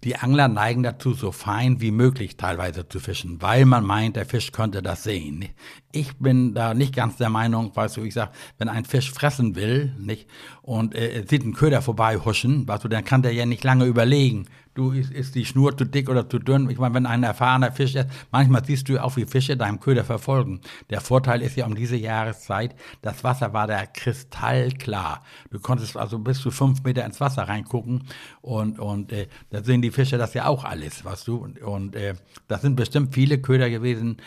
die 0.04 0.18
Angler 0.18 0.48
neigen 0.48 0.84
dazu, 0.84 1.14
so 1.14 1.32
fein 1.32 1.80
wie 1.80 1.92
möglich 1.92 2.38
teilweise 2.38 2.88
zu 2.88 3.00
fischen, 3.00 3.42
weil 3.42 3.66
man 3.66 3.86
meint, 3.86 4.16
der 4.16 4.26
Fisch 4.26 4.52
könnte 4.52 4.82
das 4.82 5.04
sehen. 5.04 5.46
Ich 5.92 6.18
bin 6.18 6.54
da 6.54 6.74
nicht 6.74 6.96
ganz 6.96 7.18
der 7.18 7.30
Meinung, 7.30 7.76
weißt 7.76 7.98
du, 7.98 8.04
ich 8.04 8.14
sag, 8.14 8.32
wenn 8.58 8.70
ein 8.70 8.86
Fisch 8.86 9.12
fressen 9.12 9.56
will, 9.56 9.94
nicht, 9.98 10.28
und 10.62 10.96
äh, 10.96 11.24
sieht 11.28 11.44
einen 11.44 11.54
Köder 11.54 11.82
vorbei 11.82 12.18
huschen, 12.18 12.68
weißt 12.68 12.84
du, 12.84 12.88
dann 12.88 13.06
kann 13.06 13.22
der 13.22 13.34
ja 13.34 13.46
nicht 13.46 13.64
lange 13.64 13.86
überlegen, 13.86 14.48
du, 14.74 14.92
ist, 14.92 15.12
ist 15.12 15.36
die 15.36 15.46
Schnur 15.46 15.78
zu 15.78 15.86
dick 15.86 16.10
oder 16.10 16.28
zu 16.30 16.40
dünn? 16.40 16.70
Ich 16.70 16.78
meine, 16.78 16.96
wenn 16.96 17.06
ein 17.06 17.24
erfahrener 17.24 17.72
Fisch 17.72 17.96
ist, 17.96 18.08
manchmal 18.32 18.66
siehst 18.66 18.90
du 18.90 19.02
auch, 19.02 19.16
wie 19.16 19.26
Fische 19.26 19.58
deinem 19.58 19.80
Köder 19.80 20.04
verfolgen. 20.04 20.62
Der 20.90 21.02
Vorteil 21.02 21.42
ist 21.42 21.56
ja 21.56 21.66
um 21.66 21.76
diese 21.76 21.96
Jahreszeit, 21.96 22.76
das 23.02 23.24
Wasser 23.24 23.54
war 23.54 23.68
da 23.68 23.86
kristallklar. 23.86 25.24
Du 25.52 25.60
konntest 25.60 25.98
also 25.98 26.20
bis 26.20 26.40
zu 26.40 26.52
fünf 26.52 26.84
Meter 26.84 27.06
ins 27.06 27.20
Wasser 27.20 27.44
reingucken 27.44 28.08
und, 28.42 28.80
und 28.80 29.12
äh, 29.12 29.28
da 29.50 29.64
sehen 29.64 29.82
die 29.82 29.92
Fische 29.94 30.18
das 30.18 30.34
ja 30.34 30.48
auch 30.48 30.64
alles, 30.64 31.06
weißt 31.06 31.28
du. 31.28 31.38
Und, 31.38 31.62
und 31.62 31.96
äh, 31.96 32.16
das 32.48 32.62
sind 32.62 32.76
bestimmt 32.76 33.14
viele 33.14 33.40
Köder 33.40 33.70
gewesen, 33.70 34.18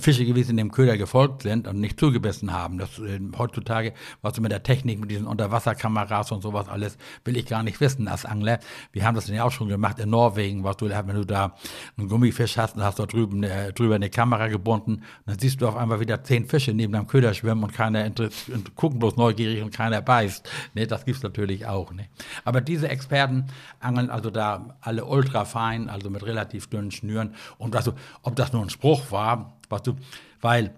Fische 0.00 0.24
gewesen, 0.24 0.56
dem 0.56 0.72
Köder 0.72 0.96
gefolgt 0.96 1.42
sind 1.42 1.68
und 1.68 1.80
nicht 1.80 2.00
zugebissen 2.00 2.52
haben. 2.52 2.78
Das 2.78 2.98
äh, 2.98 3.20
heutzutage, 3.38 3.92
was 4.22 4.38
mit 4.40 4.52
der 4.52 4.62
Technik, 4.62 5.00
mit 5.00 5.10
diesen 5.10 5.26
Unterwasserkameras 5.26 6.32
und 6.32 6.42
sowas 6.42 6.68
alles, 6.68 6.98
will 7.24 7.36
ich 7.36 7.46
gar 7.46 7.62
nicht 7.62 7.80
wissen 7.80 8.08
als 8.08 8.24
Angler. 8.24 8.58
Wir 8.92 9.04
haben 9.04 9.14
das 9.14 9.28
ja 9.28 9.44
auch 9.44 9.52
schon 9.52 9.68
gemacht 9.68 9.98
in 9.98 10.10
Norwegen, 10.10 10.64
was 10.64 10.76
du, 10.76 10.88
wenn 10.88 11.16
du 11.16 11.24
da 11.24 11.54
einen 11.96 12.08
Gummifisch 12.08 12.56
hast 12.56 12.76
und 12.76 12.82
hast 12.82 12.98
dort 12.98 13.12
drüben 13.12 13.42
äh, 13.42 13.72
drüber 13.72 13.94
eine 13.94 14.10
Kamera 14.10 14.48
gebunden, 14.48 15.02
dann 15.26 15.38
siehst 15.38 15.60
du 15.60 15.68
auf 15.68 15.76
einmal 15.76 16.00
wieder 16.00 16.22
zehn 16.24 16.46
Fische 16.46 16.72
neben 16.72 16.92
deinem 16.92 17.06
Köder 17.06 17.34
schwimmen 17.34 17.62
und 17.62 17.72
keiner 17.72 18.04
und 18.06 18.76
gucken 18.76 18.98
bloß 18.98 19.16
neugierig 19.16 19.62
und 19.62 19.72
keiner 19.72 20.00
beißt. 20.00 20.48
Ne, 20.74 20.86
das 20.86 21.04
gibt's 21.04 21.22
natürlich 21.22 21.66
auch. 21.66 21.92
Ne? 21.92 22.06
Aber 22.44 22.60
diese 22.60 22.88
Experten 22.88 23.46
angeln 23.80 24.10
also 24.10 24.30
da 24.30 24.76
alle 24.80 25.04
ultra 25.04 25.44
fein, 25.44 25.88
also 25.88 26.10
mit 26.10 26.24
relativ 26.24 26.68
dünnen 26.68 26.90
Schnüren. 26.90 27.34
Und 27.58 27.76
also, 27.76 27.94
ob 28.22 28.36
das 28.36 28.52
nur 28.52 28.62
ein 28.62 28.70
Spruch 28.70 29.10
war, 29.10 29.58
was 29.68 29.82
du, 29.82 29.96
weil, 30.40 30.74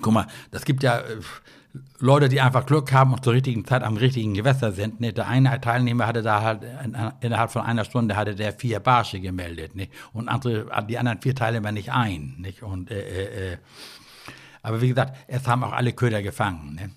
guck 0.00 0.12
mal, 0.12 0.26
das 0.50 0.64
gibt 0.64 0.82
ja 0.82 0.98
äh, 0.98 1.20
Leute, 1.98 2.28
die 2.28 2.40
einfach 2.40 2.66
Glück 2.66 2.92
haben 2.92 3.12
und 3.12 3.24
zur 3.24 3.32
richtigen 3.32 3.64
Zeit 3.64 3.82
am 3.82 3.96
richtigen 3.96 4.34
Gewässer 4.34 4.72
sind. 4.72 5.00
Ne? 5.00 5.12
Der 5.12 5.28
eine 5.28 5.60
Teilnehmer 5.60 6.06
hatte 6.06 6.22
da 6.22 6.42
halt 6.42 6.62
innerhalb 7.20 7.50
von 7.50 7.62
einer 7.62 7.84
Stunde 7.84 8.16
hatte 8.16 8.34
der 8.34 8.52
vier 8.52 8.80
Barsche 8.80 9.20
gemeldet, 9.20 9.74
ne? 9.74 9.88
und 10.12 10.28
andere, 10.28 10.66
die 10.88 10.98
anderen 10.98 11.20
vier 11.20 11.34
Teilnehmer 11.34 11.72
nicht 11.72 11.92
ein. 11.92 12.36
Nicht? 12.38 12.62
Und, 12.62 12.90
äh, 12.90 13.00
äh, 13.00 13.52
äh, 13.52 13.56
aber 14.62 14.80
wie 14.80 14.88
gesagt, 14.88 15.16
es 15.26 15.46
haben 15.46 15.64
auch 15.64 15.72
alle 15.72 15.92
Köder 15.92 16.22
gefangen. 16.22 16.74
Ne? 16.74 16.90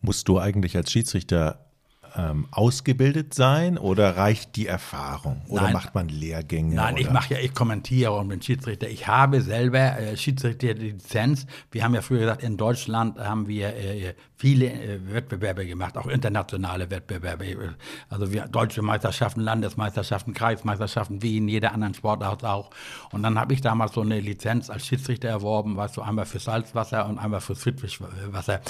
Musst 0.00 0.28
du 0.28 0.38
eigentlich 0.38 0.76
als 0.76 0.92
Schiedsrichter 0.92 1.69
ähm, 2.16 2.46
ausgebildet 2.50 3.34
sein 3.34 3.78
oder 3.78 4.16
reicht 4.16 4.56
die 4.56 4.66
Erfahrung? 4.66 5.42
Oder 5.48 5.62
nein, 5.62 5.72
macht 5.72 5.94
man 5.94 6.08
Lehrgänge? 6.08 6.74
Nein, 6.74 6.94
oder? 6.94 7.02
ich 7.02 7.10
mache 7.10 7.34
ja, 7.34 7.40
ich 7.40 7.54
kommentiere 7.54 8.12
und 8.12 8.28
bin 8.28 8.42
Schiedsrichter. 8.42 8.88
Ich 8.88 9.06
habe 9.06 9.40
selber 9.40 9.98
äh, 9.98 10.16
Schiedsrichter-Lizenz. 10.16 11.46
Wir 11.70 11.84
haben 11.84 11.94
ja 11.94 12.02
früher 12.02 12.20
gesagt, 12.20 12.42
in 12.42 12.56
Deutschland 12.56 13.18
haben 13.18 13.48
wir 13.48 13.68
äh, 13.76 14.14
viele 14.36 14.72
äh, 14.72 15.12
Wettbewerbe 15.12 15.66
gemacht, 15.66 15.96
auch 15.96 16.06
internationale 16.06 16.90
Wettbewerbe. 16.90 17.74
Also 18.08 18.32
wir 18.32 18.46
deutsche 18.46 18.82
Meisterschaften, 18.82 19.40
Landesmeisterschaften, 19.40 20.32
Kreismeisterschaften, 20.32 21.22
wie 21.22 21.36
in 21.36 21.48
jeder 21.48 21.72
anderen 21.72 21.94
Sportart 21.94 22.44
auch. 22.44 22.70
Und 23.12 23.22
dann 23.22 23.38
habe 23.38 23.52
ich 23.52 23.60
damals 23.60 23.92
so 23.92 24.00
eine 24.00 24.18
Lizenz 24.20 24.70
als 24.70 24.86
Schiedsrichter 24.86 25.28
erworben, 25.28 25.76
weißt 25.76 25.96
du, 25.96 26.02
einmal 26.02 26.26
für 26.26 26.38
Salzwasser 26.38 27.06
und 27.06 27.18
einmal 27.18 27.40
für 27.40 27.54
Friedfischwasser. 27.54 28.60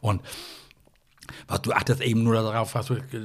Und 0.00 0.20
was 1.48 1.62
du 1.62 1.72
achtest 1.72 2.00
eben 2.00 2.22
nur 2.22 2.34
darauf, 2.34 2.76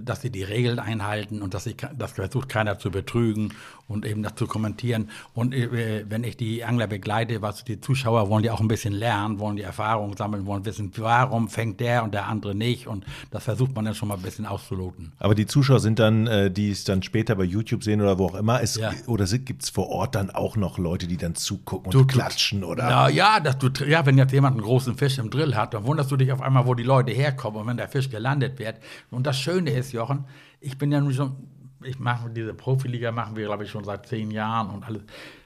dass 0.03 0.21
sie 0.21 0.29
die 0.29 0.43
Regeln 0.43 0.79
einhalten 0.79 1.41
und 1.41 1.53
dass 1.53 1.65
sie 1.65 1.75
das 1.95 2.13
versucht 2.13 2.49
keiner 2.49 2.79
zu 2.79 2.91
betrügen 2.91 3.53
und 3.87 4.05
eben 4.05 4.23
das 4.23 4.35
zu 4.35 4.47
kommentieren. 4.47 5.09
Und 5.33 5.53
äh, 5.53 6.05
wenn 6.09 6.23
ich 6.23 6.37
die 6.37 6.63
Angler 6.63 6.87
begleite, 6.87 7.41
was 7.41 7.63
die 7.63 7.79
Zuschauer 7.79 8.29
wollen 8.29 8.43
ja 8.43 8.53
auch 8.53 8.59
ein 8.59 8.67
bisschen 8.67 8.93
lernen, 8.93 9.39
wollen 9.39 9.57
die 9.57 9.63
Erfahrung 9.63 10.17
sammeln, 10.17 10.45
wollen 10.45 10.65
wissen, 10.65 10.91
warum 10.97 11.49
fängt 11.49 11.79
der 11.79 12.03
und 12.03 12.13
der 12.13 12.27
andere 12.27 12.55
nicht. 12.55 12.87
Und 12.87 13.05
das 13.31 13.43
versucht 13.43 13.75
man 13.75 13.85
dann 13.85 13.93
schon 13.93 14.07
mal 14.07 14.15
ein 14.15 14.23
bisschen 14.23 14.45
auszuloten. 14.45 15.11
Aber 15.19 15.35
die 15.35 15.45
Zuschauer 15.45 15.79
sind 15.79 15.99
dann, 15.99 16.25
äh, 16.27 16.49
die 16.49 16.71
es 16.71 16.83
dann 16.83 17.03
später 17.03 17.35
bei 17.35 17.43
YouTube 17.43 17.83
sehen 17.83 18.01
oder 18.01 18.17
wo 18.17 18.25
auch 18.25 18.35
immer, 18.35 18.61
es, 18.61 18.75
ja. 18.75 18.91
oder 19.07 19.25
gibt 19.25 19.63
es 19.63 19.69
vor 19.69 19.89
Ort 19.89 20.15
dann 20.15 20.31
auch 20.31 20.55
noch 20.55 20.77
Leute, 20.77 21.07
die 21.07 21.17
dann 21.17 21.35
zugucken 21.35 21.87
und 21.87 21.93
du, 21.93 22.05
klatschen 22.07 22.63
oder? 22.63 22.87
Na, 22.89 23.09
ja, 23.09 23.39
dass 23.39 23.57
du, 23.59 23.69
ja, 23.85 24.05
wenn 24.05 24.17
jetzt 24.17 24.33
jemand 24.33 24.55
einen 24.55 24.63
großen 24.63 24.97
Fisch 24.97 25.17
im 25.19 25.29
Drill 25.29 25.55
hat, 25.55 25.73
dann 25.73 25.85
wunderst 25.85 26.11
du 26.11 26.17
dich 26.17 26.31
auf 26.31 26.41
einmal, 26.41 26.65
wo 26.65 26.73
die 26.73 26.83
Leute 26.83 27.11
herkommen 27.11 27.61
und 27.61 27.67
wenn 27.67 27.77
der 27.77 27.89
Fisch 27.89 28.09
gelandet 28.09 28.57
wird. 28.59 28.77
Und 29.11 29.27
das 29.27 29.37
Schöne 29.37 29.71
ist, 29.71 29.91
Jochen, 29.91 30.25
ich 30.59 30.77
bin 30.77 30.91
ja 30.91 30.99
nun 30.99 31.13
schon 31.13 31.35
ich 31.83 31.99
mache 31.99 32.29
diese 32.29 32.53
Profiliga 32.53 33.11
machen 33.11 33.35
wir, 33.35 33.45
glaube 33.45 33.63
ich, 33.63 33.69
schon 33.69 33.83
seit 33.83 34.07
zehn 34.07 34.31
Jahren 34.31 34.69
und 34.69 34.83
alles. 34.83 35.03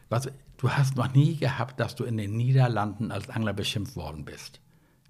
Was, 0.10 0.30
du 0.58 0.70
hast 0.70 0.96
noch 0.96 1.14
nie 1.14 1.36
gehabt, 1.36 1.80
dass 1.80 1.96
du 1.96 2.04
in 2.04 2.18
den 2.18 2.36
Niederlanden 2.38 3.12
als 3.12 3.30
Angler 3.30 3.54
beschimpft 3.54 3.96
worden 3.96 4.26
bist. 4.26 4.60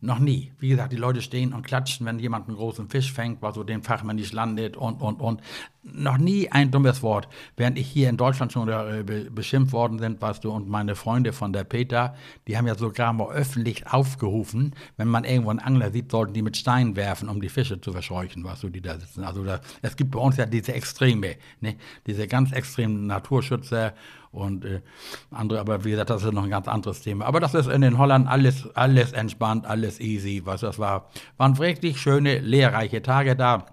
Noch 0.01 0.19
nie. 0.19 0.53
Wie 0.59 0.69
gesagt, 0.69 0.93
die 0.93 0.97
Leute 0.97 1.21
stehen 1.21 1.53
und 1.53 1.63
klatschen, 1.63 2.05
wenn 2.05 2.19
jemand 2.19 2.47
einen 2.47 2.55
großen 2.55 2.88
Fisch 2.88 3.12
fängt, 3.12 3.41
was 3.41 3.55
so 3.55 3.63
den 3.63 3.83
Fachmann 3.83 4.15
nicht 4.15 4.31
landet 4.31 4.77
und, 4.77 5.01
und, 5.01 5.19
und. 5.19 5.41
Noch 5.83 6.17
nie 6.17 6.49
ein 6.51 6.71
dummes 6.71 7.03
Wort. 7.03 7.27
Während 7.57 7.77
ich 7.77 7.88
hier 7.88 8.09
in 8.09 8.15
Deutschland 8.15 8.53
schon 8.53 8.69
äh, 8.69 9.03
beschimpft 9.29 9.73
worden 9.73 9.97
bin, 9.97 10.21
weißt 10.21 10.43
du, 10.43 10.51
und 10.51 10.69
meine 10.69 10.95
Freunde 10.95 11.33
von 11.33 11.51
der 11.51 11.65
Peter, 11.65 12.15
die 12.47 12.57
haben 12.57 12.67
ja 12.67 12.75
sogar 12.75 13.12
mal 13.12 13.29
öffentlich 13.31 13.88
aufgerufen, 13.88 14.73
wenn 14.95 15.09
man 15.09 15.25
irgendwo 15.25 15.49
einen 15.49 15.59
Angler 15.59 15.91
sieht, 15.91 16.12
sollten 16.12 16.33
die 16.33 16.43
mit 16.43 16.55
Steinen 16.55 16.95
werfen, 16.95 17.27
um 17.27 17.41
die 17.41 17.49
Fische 17.49 17.81
zu 17.81 17.91
verscheuchen, 17.91 18.43
weißt 18.43 18.63
du, 18.63 18.69
die 18.69 18.81
da 18.81 18.97
sitzen. 18.97 19.25
Also 19.25 19.43
da, 19.43 19.59
es 19.81 19.97
gibt 19.97 20.12
bei 20.12 20.19
uns 20.19 20.38
ja 20.38 20.45
diese 20.45 20.73
Extreme, 20.73 21.35
ne? 21.59 21.75
diese 22.07 22.27
ganz 22.27 22.53
extremen 22.53 23.07
Naturschützer 23.07 23.93
und 24.31 24.63
äh, 24.63 24.81
andere, 25.31 25.59
aber 25.59 25.83
wie 25.83 25.91
gesagt, 25.91 26.11
das 26.11 26.23
ist 26.23 26.33
noch 26.33 26.43
ein 26.43 26.49
ganz 26.49 26.67
anderes 26.67 27.01
Thema. 27.01 27.25
Aber 27.25 27.39
das 27.39 27.55
ist 27.55 27.67
in 27.67 27.81
den 27.81 27.97
Holland 27.97 28.27
alles, 28.27 28.67
alles 28.75 29.11
entspannt, 29.11 29.65
alles 29.65 29.99
easy. 29.99 30.41
Was 30.45 30.61
das 30.61 30.77
war, 30.77 31.09
waren 31.37 31.57
wirklich 31.57 31.99
schöne, 31.99 32.39
lehrreiche 32.39 33.01
Tage 33.01 33.35
da. 33.35 33.65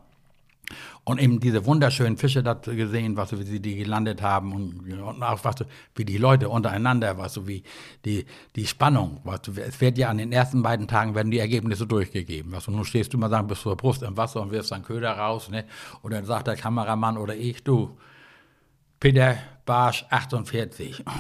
Und 1.05 1.21
eben 1.21 1.39
diese 1.39 1.65
wunderschönen 1.65 2.17
Fische 2.17 2.43
da 2.43 2.55
gesehen, 2.55 3.17
was 3.17 3.31
wie 3.39 3.45
sie 3.45 3.61
die 3.61 3.77
gelandet 3.77 4.23
haben 4.23 4.53
und, 4.53 4.93
und 4.93 5.23
auch 5.23 5.45
was 5.45 5.55
wie 5.95 6.05
die 6.05 6.19
Leute 6.19 6.49
untereinander, 6.49 7.17
was 7.17 7.35
so 7.35 7.47
wie 7.47 7.63
die, 8.05 8.27
die 8.57 8.67
Spannung, 8.67 9.21
was 9.23 9.43
es 9.47 9.81
wird 9.81 9.99
ja 9.99 10.09
an 10.09 10.19
den 10.19 10.33
ersten 10.33 10.65
beiden 10.65 10.89
Tagen 10.89 11.15
werden 11.15 11.31
die 11.31 11.39
Ergebnisse 11.39 11.87
durchgegeben. 11.87 12.51
Was 12.51 12.67
nun 12.67 12.85
stehst 12.85 13.15
du 13.15 13.19
mal 13.19 13.31
sagen, 13.31 13.47
bist 13.47 13.63
zur 13.63 13.77
Brust 13.77 14.03
im 14.03 14.17
Wasser 14.17 14.43
und 14.43 14.51
wirfst 14.51 14.73
dann 14.73 14.83
Köder 14.83 15.13
raus, 15.13 15.49
ne? 15.49 15.65
Und 16.03 16.13
dann 16.13 16.25
sagt 16.25 16.49
der 16.49 16.57
Kameramann 16.57 17.19
oder 17.19 17.37
ich, 17.37 17.63
du, 17.63 17.97
Peter, 18.99 19.37
Barsch 19.67 20.07
48. 20.11 21.05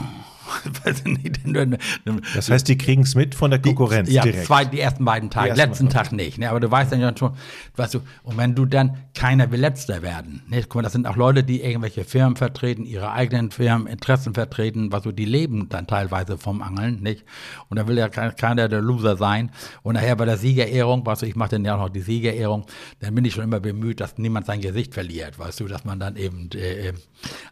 das 2.34 2.48
heißt, 2.48 2.68
die 2.68 2.78
kriegen 2.78 3.02
es 3.02 3.14
mit 3.14 3.34
von 3.34 3.50
der 3.50 3.60
Konkurrenz 3.60 4.08
die, 4.08 4.14
ja, 4.14 4.22
direkt. 4.22 4.46
Zwei, 4.46 4.64
die 4.64 4.80
ersten 4.80 5.04
beiden 5.04 5.30
Tage, 5.30 5.50
ersten 5.50 5.60
letzten 5.60 5.88
Tag 5.90 6.12
nicht. 6.12 6.38
Ne? 6.38 6.48
Aber 6.48 6.60
du 6.60 6.70
weißt 6.70 6.92
dann 6.92 7.00
ja 7.00 7.12
schon, 7.16 7.32
weißt 7.74 7.94
du, 7.94 8.00
und 8.22 8.38
wenn 8.38 8.54
du 8.54 8.64
dann, 8.64 8.96
keiner 9.14 9.50
will 9.50 9.60
letzter 9.60 10.02
werden. 10.02 10.42
Ne? 10.48 10.62
Guck 10.62 10.76
mal, 10.76 10.82
das 10.82 10.92
sind 10.92 11.06
auch 11.06 11.16
Leute, 11.16 11.42
die 11.42 11.62
irgendwelche 11.62 12.04
Firmen 12.04 12.36
vertreten, 12.36 12.84
ihre 12.84 13.12
eigenen 13.12 13.50
Firmen, 13.50 13.86
Interessen 13.86 14.34
vertreten, 14.34 14.92
was 14.92 15.02
so, 15.02 15.12
die 15.12 15.24
leben 15.24 15.68
dann 15.68 15.86
teilweise 15.86 16.38
vom 16.38 16.62
Angeln, 16.62 17.02
nicht? 17.02 17.24
Und 17.68 17.78
da 17.78 17.88
will 17.88 17.98
ja 17.98 18.08
keiner 18.08 18.68
der 18.68 18.80
Loser 18.80 19.16
sein. 19.16 19.50
Und 19.82 19.94
nachher 19.94 20.16
bei 20.16 20.24
der 20.24 20.36
Siegerehrung, 20.36 21.04
weißt 21.04 21.22
du, 21.22 21.26
ich 21.26 21.34
mache 21.34 21.50
dann 21.50 21.64
ja 21.64 21.74
auch 21.74 21.80
noch 21.80 21.88
die 21.88 22.00
Siegerehrung, 22.00 22.66
dann 23.00 23.14
bin 23.14 23.24
ich 23.24 23.34
schon 23.34 23.44
immer 23.44 23.60
bemüht, 23.60 24.00
dass 24.00 24.18
niemand 24.18 24.46
sein 24.46 24.60
Gesicht 24.60 24.94
verliert, 24.94 25.38
weißt 25.38 25.60
du, 25.60 25.66
dass 25.66 25.84
man 25.84 25.98
dann 25.98 26.16
eben 26.16 26.48
äh, 26.54 26.88
äh 26.88 26.92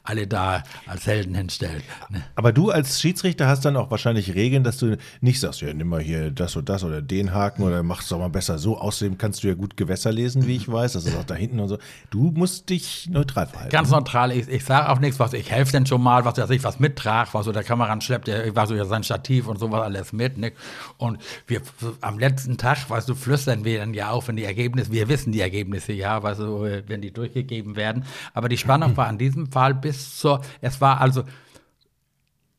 alle 0.05 0.27
da 0.27 0.63
als 0.87 1.07
Helden 1.07 1.35
hinstellt. 1.35 1.85
Ne? 2.11 2.23
Aber 2.35 2.53
du 2.53 2.71
als 2.71 3.01
Schiedsrichter 3.01 3.49
hast 3.49 3.65
dann 3.65 3.77
auch 3.77 3.91
wahrscheinlich 3.91 4.35
Regeln, 4.35 4.65
dass 4.65 4.77
du 4.77 4.97
nicht 5.21 5.41
sagst, 5.41 5.63
ja, 5.63 5.73
nimm 5.73 5.89
mal 5.89 6.01
hier 6.01 6.31
das 6.31 6.57
und 6.57 6.69
das 6.69 6.85
oder 6.85 7.01
den 7.01 7.33
Haken 7.33 7.63
oder 7.63 7.83
mach 7.83 8.03
es 8.03 8.09
doch 8.09 8.19
mal 8.19 8.29
besser 8.29 8.59
so. 8.59 8.79
Außerdem 8.79 9.17
kannst 9.19 9.43
du 9.43 9.49
ja 9.49 9.55
gut 9.55 9.77
Gewässer 9.77 10.13
lesen, 10.13 10.47
wie 10.47 10.57
ich 10.57 10.71
weiß. 10.71 10.93
Das 10.93 11.07
ist 11.07 11.17
auch 11.17 11.25
da 11.25 11.35
hinten 11.35 11.61
und 11.61 11.69
so. 11.69 11.79
Du 12.11 12.33
musst 12.35 12.69
dich 12.69 13.09
neutral 13.11 13.47
verhalten. 13.47 13.73
Ganz 13.73 13.91
neutral. 13.91 14.33
Ich, 14.33 14.49
ich 14.49 14.65
sage 14.65 14.91
auch 14.91 14.99
nichts, 14.99 15.19
was 15.19 15.33
ich 15.33 15.51
helfe 15.51 15.73
denn 15.73 15.87
schon 15.87 16.03
mal, 16.03 16.25
was 16.25 16.39
ich 16.51 16.65
was 16.65 16.79
mittrage, 16.81 17.31
was 17.33 17.45
so 17.45 17.53
der 17.53 17.65
Kameramann 17.65 18.01
schleppt, 18.01 18.29
der 18.29 18.55
war 18.55 18.67
so 18.67 18.75
ja 18.75 18.85
sein 18.85 19.03
Stativ 19.05 19.47
und 19.47 19.59
sowas 19.59 19.83
alles 19.83 20.13
mit. 20.13 20.39
Ne? 20.39 20.53
Und 20.97 21.19
wir 21.47 21.61
am 22.01 22.19
letzten 22.19 22.59
Tag, 22.59 22.89
weißt 22.89 23.09
du, 23.09 23.15
flüstern 23.15 23.65
wir 23.65 23.79
dann 23.79 23.95
ja 23.95 24.11
auch, 24.11 24.29
wenn 24.29 24.37
die 24.37 24.45
Ergebnisse, 24.45 24.93
wir 24.93 25.09
wissen 25.09 25.33
die 25.33 25.41
Ergebnisse 25.41 25.93
ja, 25.93 26.23
weißt 26.23 26.41
du, 26.41 26.83
wenn 26.87 27.01
die 27.01 27.13
durchgegeben 27.13 27.77
werden. 27.77 28.05
Aber 28.33 28.49
die 28.49 28.59
Spannung 28.59 28.97
war 28.97 29.09
in 29.09 29.19
diesem 29.19 29.51
Fall 29.51 29.75
bis 29.75 30.19
zur, 30.19 30.41
es 30.75 30.81
war 30.81 31.01
also 31.01 31.25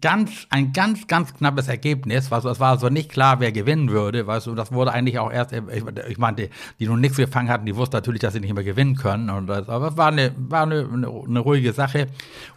ganz, 0.01 0.45
ein 0.49 0.71
ganz, 0.71 1.07
ganz 1.07 1.33
knappes 1.33 1.67
Ergebnis. 1.67 2.29
Du, 2.29 2.35
es 2.49 2.59
war 2.59 2.69
also 2.71 2.89
nicht 2.89 3.09
klar, 3.09 3.39
wer 3.39 3.51
gewinnen 3.51 3.89
würde. 3.89 4.27
Weißt 4.27 4.47
du, 4.47 4.55
das 4.55 4.71
wurde 4.71 4.91
eigentlich 4.91 5.19
auch 5.19 5.31
erst, 5.31 5.51
ich, 5.51 5.83
ich 6.09 6.17
meine, 6.17 6.49
die 6.79 6.87
nun 6.87 7.01
nichts 7.01 7.17
gefangen 7.17 7.49
hatten, 7.49 7.65
die 7.65 7.75
wussten 7.75 7.95
natürlich, 7.95 8.21
dass 8.21 8.33
sie 8.33 8.39
nicht 8.39 8.53
mehr 8.53 8.63
gewinnen 8.63 8.95
können. 8.95 9.29
Und 9.29 9.47
das, 9.47 9.67
aber 9.67 9.87
es 9.89 9.97
war 9.97 10.09
eine, 10.09 10.31
war 10.37 10.63
eine, 10.63 10.87
eine, 10.91 11.39
ruhige 11.39 11.73
Sache. 11.73 12.07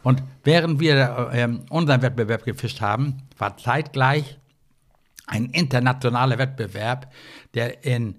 Und 0.03 0.23
während 0.45 0.81
wir 0.81 1.31
äh, 1.33 1.49
unseren 1.71 2.03
Wettbewerb 2.03 2.45
gefischt 2.45 2.81
haben, 2.81 3.23
war 3.39 3.57
zeitgleich 3.57 4.39
ein 5.27 5.47
internationaler 5.47 6.39
Wettbewerb, 6.39 7.13
der 7.55 7.85
in 7.85 8.17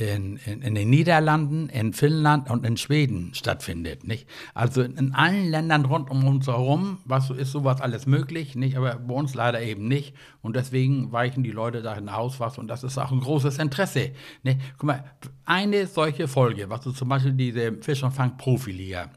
in, 0.00 0.36
in, 0.38 0.62
in, 0.62 0.74
den 0.74 0.90
Niederlanden, 0.90 1.68
in 1.68 1.92
Finnland 1.92 2.50
und 2.50 2.64
in 2.64 2.76
Schweden 2.76 3.34
stattfindet. 3.34 4.04
Nicht? 4.04 4.28
Also 4.54 4.82
in 4.82 5.14
allen 5.14 5.50
Ländern 5.50 5.84
rund 5.84 6.10
um 6.10 6.26
uns 6.26 6.46
herum 6.46 6.98
was, 7.04 7.30
ist 7.30 7.52
sowas 7.52 7.80
alles 7.80 8.06
möglich, 8.06 8.54
nicht? 8.54 8.76
aber 8.76 8.96
bei 8.96 9.14
uns 9.14 9.34
leider 9.34 9.60
eben 9.60 9.88
nicht. 9.88 10.14
Und 10.42 10.56
deswegen 10.56 11.12
weichen 11.12 11.42
die 11.42 11.50
Leute 11.50 11.82
da 11.82 11.94
hinaus 11.94 12.40
was 12.40 12.58
und 12.58 12.68
das 12.68 12.84
ist 12.84 12.98
auch 12.98 13.12
ein 13.12 13.20
großes 13.20 13.58
Interesse. 13.58 14.12
Nicht? 14.42 14.60
Guck 14.78 14.84
mal, 14.84 15.04
eine 15.44 15.86
solche 15.86 16.28
Folge, 16.28 16.68
was 16.68 16.82
du 16.82 16.92
zum 16.92 17.08
Beispiel 17.08 17.32
diese 17.32 17.72
Fisch- 17.80 18.02
und 18.02 18.12
Fang-Profiliga, 18.12 19.10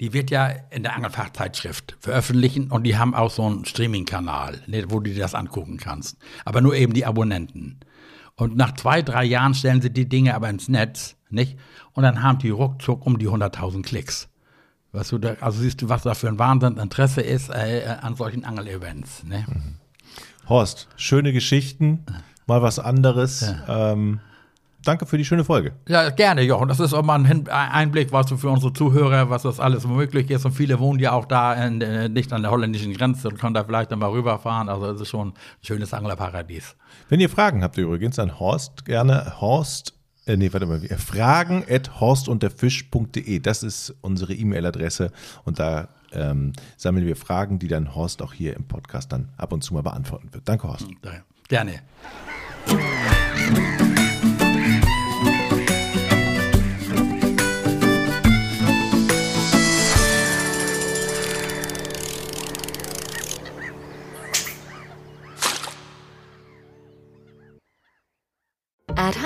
die 0.00 0.12
wird 0.12 0.30
ja 0.30 0.48
in 0.70 0.82
der 0.82 0.94
Angelfachzeitschrift 0.94 1.96
veröffentlichen 1.98 2.70
und 2.70 2.84
die 2.84 2.96
haben 2.96 3.14
auch 3.14 3.30
so 3.30 3.44
einen 3.44 3.64
Streaming-Kanal, 3.64 4.62
wo 4.88 5.00
du 5.00 5.10
dir 5.10 5.18
das 5.18 5.34
angucken 5.34 5.76
kannst. 5.76 6.18
Aber 6.44 6.60
nur 6.60 6.74
eben 6.74 6.92
die 6.92 7.04
Abonnenten. 7.04 7.80
Und 8.38 8.56
nach 8.56 8.72
zwei, 8.74 9.02
drei 9.02 9.24
Jahren 9.24 9.52
stellen 9.52 9.82
sie 9.82 9.92
die 9.92 10.08
Dinge 10.08 10.34
aber 10.34 10.48
ins 10.48 10.68
Netz, 10.68 11.16
nicht? 11.28 11.58
Und 11.92 12.04
dann 12.04 12.22
haben 12.22 12.38
die 12.38 12.50
ruckzuck 12.50 13.04
um 13.04 13.18
die 13.18 13.28
100.000 13.28 13.82
Klicks. 13.82 14.28
Weißt 14.92 15.10
du, 15.10 15.18
da, 15.18 15.34
also 15.40 15.60
siehst 15.60 15.82
du, 15.82 15.88
was 15.88 16.04
da 16.04 16.14
für 16.14 16.28
ein 16.28 16.38
Wahnsinnsinteresse 16.38 17.20
ist 17.20 17.50
äh, 17.50 17.96
an 18.00 18.14
solchen 18.14 18.44
Angel-Events. 18.44 19.24
Ne? 19.24 19.44
Mhm. 19.48 19.74
Horst, 20.48 20.86
schöne 20.96 21.32
Geschichten, 21.32 22.06
mal 22.46 22.62
was 22.62 22.78
anderes. 22.78 23.40
Ja. 23.40 23.92
Ähm, 23.92 24.20
danke 24.84 25.06
für 25.06 25.18
die 25.18 25.24
schöne 25.24 25.44
Folge. 25.44 25.72
Ja, 25.88 26.10
gerne, 26.10 26.42
Jochen. 26.42 26.68
Das 26.68 26.80
ist 26.80 26.94
auch 26.94 27.02
mal 27.02 27.24
ein 27.24 27.48
Einblick, 27.48 28.12
was 28.12 28.30
für 28.30 28.48
unsere 28.48 28.72
Zuhörer, 28.72 29.30
was 29.30 29.42
das 29.42 29.60
alles 29.60 29.86
möglich 29.86 30.30
ist. 30.30 30.44
Und 30.44 30.52
viele 30.52 30.78
wohnen 30.78 31.00
ja 31.00 31.12
auch 31.12 31.24
da 31.26 31.54
in, 31.54 31.80
äh, 31.80 32.08
nicht 32.08 32.32
an 32.32 32.42
der 32.42 32.50
holländischen 32.50 32.92
Grenze 32.94 33.28
und 33.28 33.38
können 33.38 33.54
da 33.54 33.64
vielleicht 33.64 33.90
dann 33.92 33.98
mal 33.98 34.10
rüberfahren. 34.10 34.68
Also 34.68 34.86
es 34.86 35.00
ist 35.00 35.08
schon 35.08 35.28
ein 35.28 35.34
schönes 35.62 35.92
Anglerparadies. 35.94 36.76
Wenn 37.08 37.20
ihr 37.20 37.30
Fragen 37.30 37.62
habt 37.62 37.76
übrigens 37.78 38.18
an 38.18 38.38
Horst, 38.38 38.84
gerne 38.84 39.40
Horst 39.40 39.94
äh, 40.26 40.36
nee, 40.36 40.52
warte 40.52 40.66
mal, 40.66 40.80
fragen 40.98 41.64
at 41.68 42.00
horstunterfisch.de. 42.00 43.40
Das 43.40 43.62
ist 43.62 43.94
unsere 44.02 44.34
E-Mail-Adresse 44.34 45.10
und 45.44 45.58
da 45.58 45.88
ähm, 46.12 46.52
sammeln 46.76 47.06
wir 47.06 47.16
Fragen, 47.16 47.58
die 47.58 47.68
dann 47.68 47.94
Horst 47.94 48.22
auch 48.22 48.32
hier 48.32 48.54
im 48.54 48.64
Podcast 48.64 49.12
dann 49.12 49.30
ab 49.36 49.52
und 49.52 49.62
zu 49.62 49.74
mal 49.74 49.82
beantworten 49.82 50.28
wird. 50.32 50.46
Danke, 50.46 50.68
Horst. 50.68 50.86
Gerne. 51.48 51.80